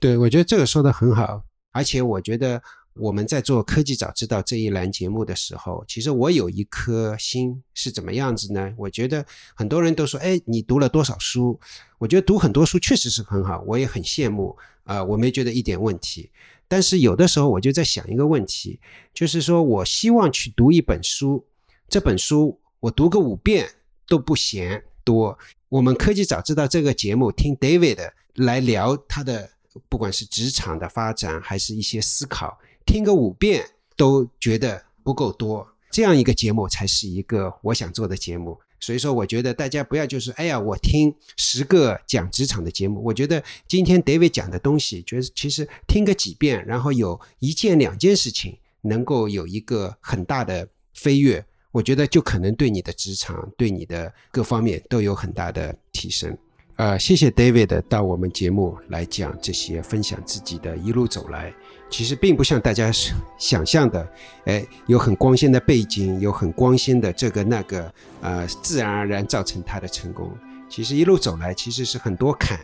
[0.00, 1.42] 对，我觉得这个说的很好，
[1.72, 2.62] 而且我觉得
[2.98, 8.72] 我们在做科技早知道这一栏节目的时候，其实我有一颗心是怎么样子呢？
[8.76, 9.24] 我觉得
[9.54, 11.58] 很多人都说，哎，你读了多少书？
[11.98, 16.30] 我觉得读很多书确实是很好，我也很羡慕啊，我没觉得一点问题。
[16.68, 18.80] 但是有的时候我就在想一个问题，
[19.14, 21.46] 就是说我希望去读一本书，
[21.88, 23.68] 这本书我读个五遍
[24.08, 25.38] 都不嫌多。
[25.68, 29.50] 我们科技早知道这个节目，听 David 来聊他的，
[29.88, 35.66] 不管是职场的发展，还是一些思考，听个五遍都觉得不够多。
[35.90, 38.58] 这样一个节目才是一个我想做的节目。
[38.78, 43.02] 所以说，我觉得大家不要就是，哎呀，我听十个讲职场的节目。
[43.02, 56.36] 我觉得今天 David 讲的东西，觉得其实听个几遍，然后有一件两件事情能够有一个很大的飞跃，我觉得就可能对你的职场、对你的各方面都有很大的提升。
[56.76, 61.50] 呃，谢谢 David 到我们节目来讲这些，分享自己的一路走来。
[61.88, 62.92] 其实并不像大家
[63.38, 64.06] 想象的，
[64.44, 70.30] 哎，有很光鲜的背景，有很光鲜的这个那个，呃，自然而然造成他的成功。
[70.68, 72.60] 其实一路走来，其实是很多坎，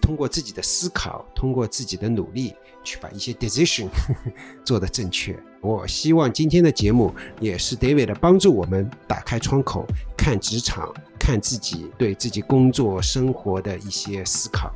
[0.00, 2.54] 通过自己的思考，通过自己的努力，
[2.86, 3.88] 去把一些 decision
[4.64, 5.36] 做得正确。
[5.60, 9.84] 我希望今天的节目也是 David 帮助我们打开窗口，
[10.16, 14.72] 看职场，看自己对自己工作生活的一些思考。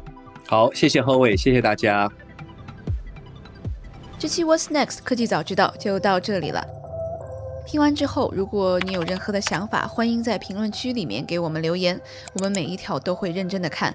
[0.48, 2.10] 好，谢谢何伟，谢谢大家。
[4.18, 6.66] 这期 What's Next 科技早知道就到这里了。
[7.66, 12.00] 听完之后，如果你有任何的想法，欢迎在评论区里面给我们留言，
[12.34, 13.94] 我们每一条都会认真的看。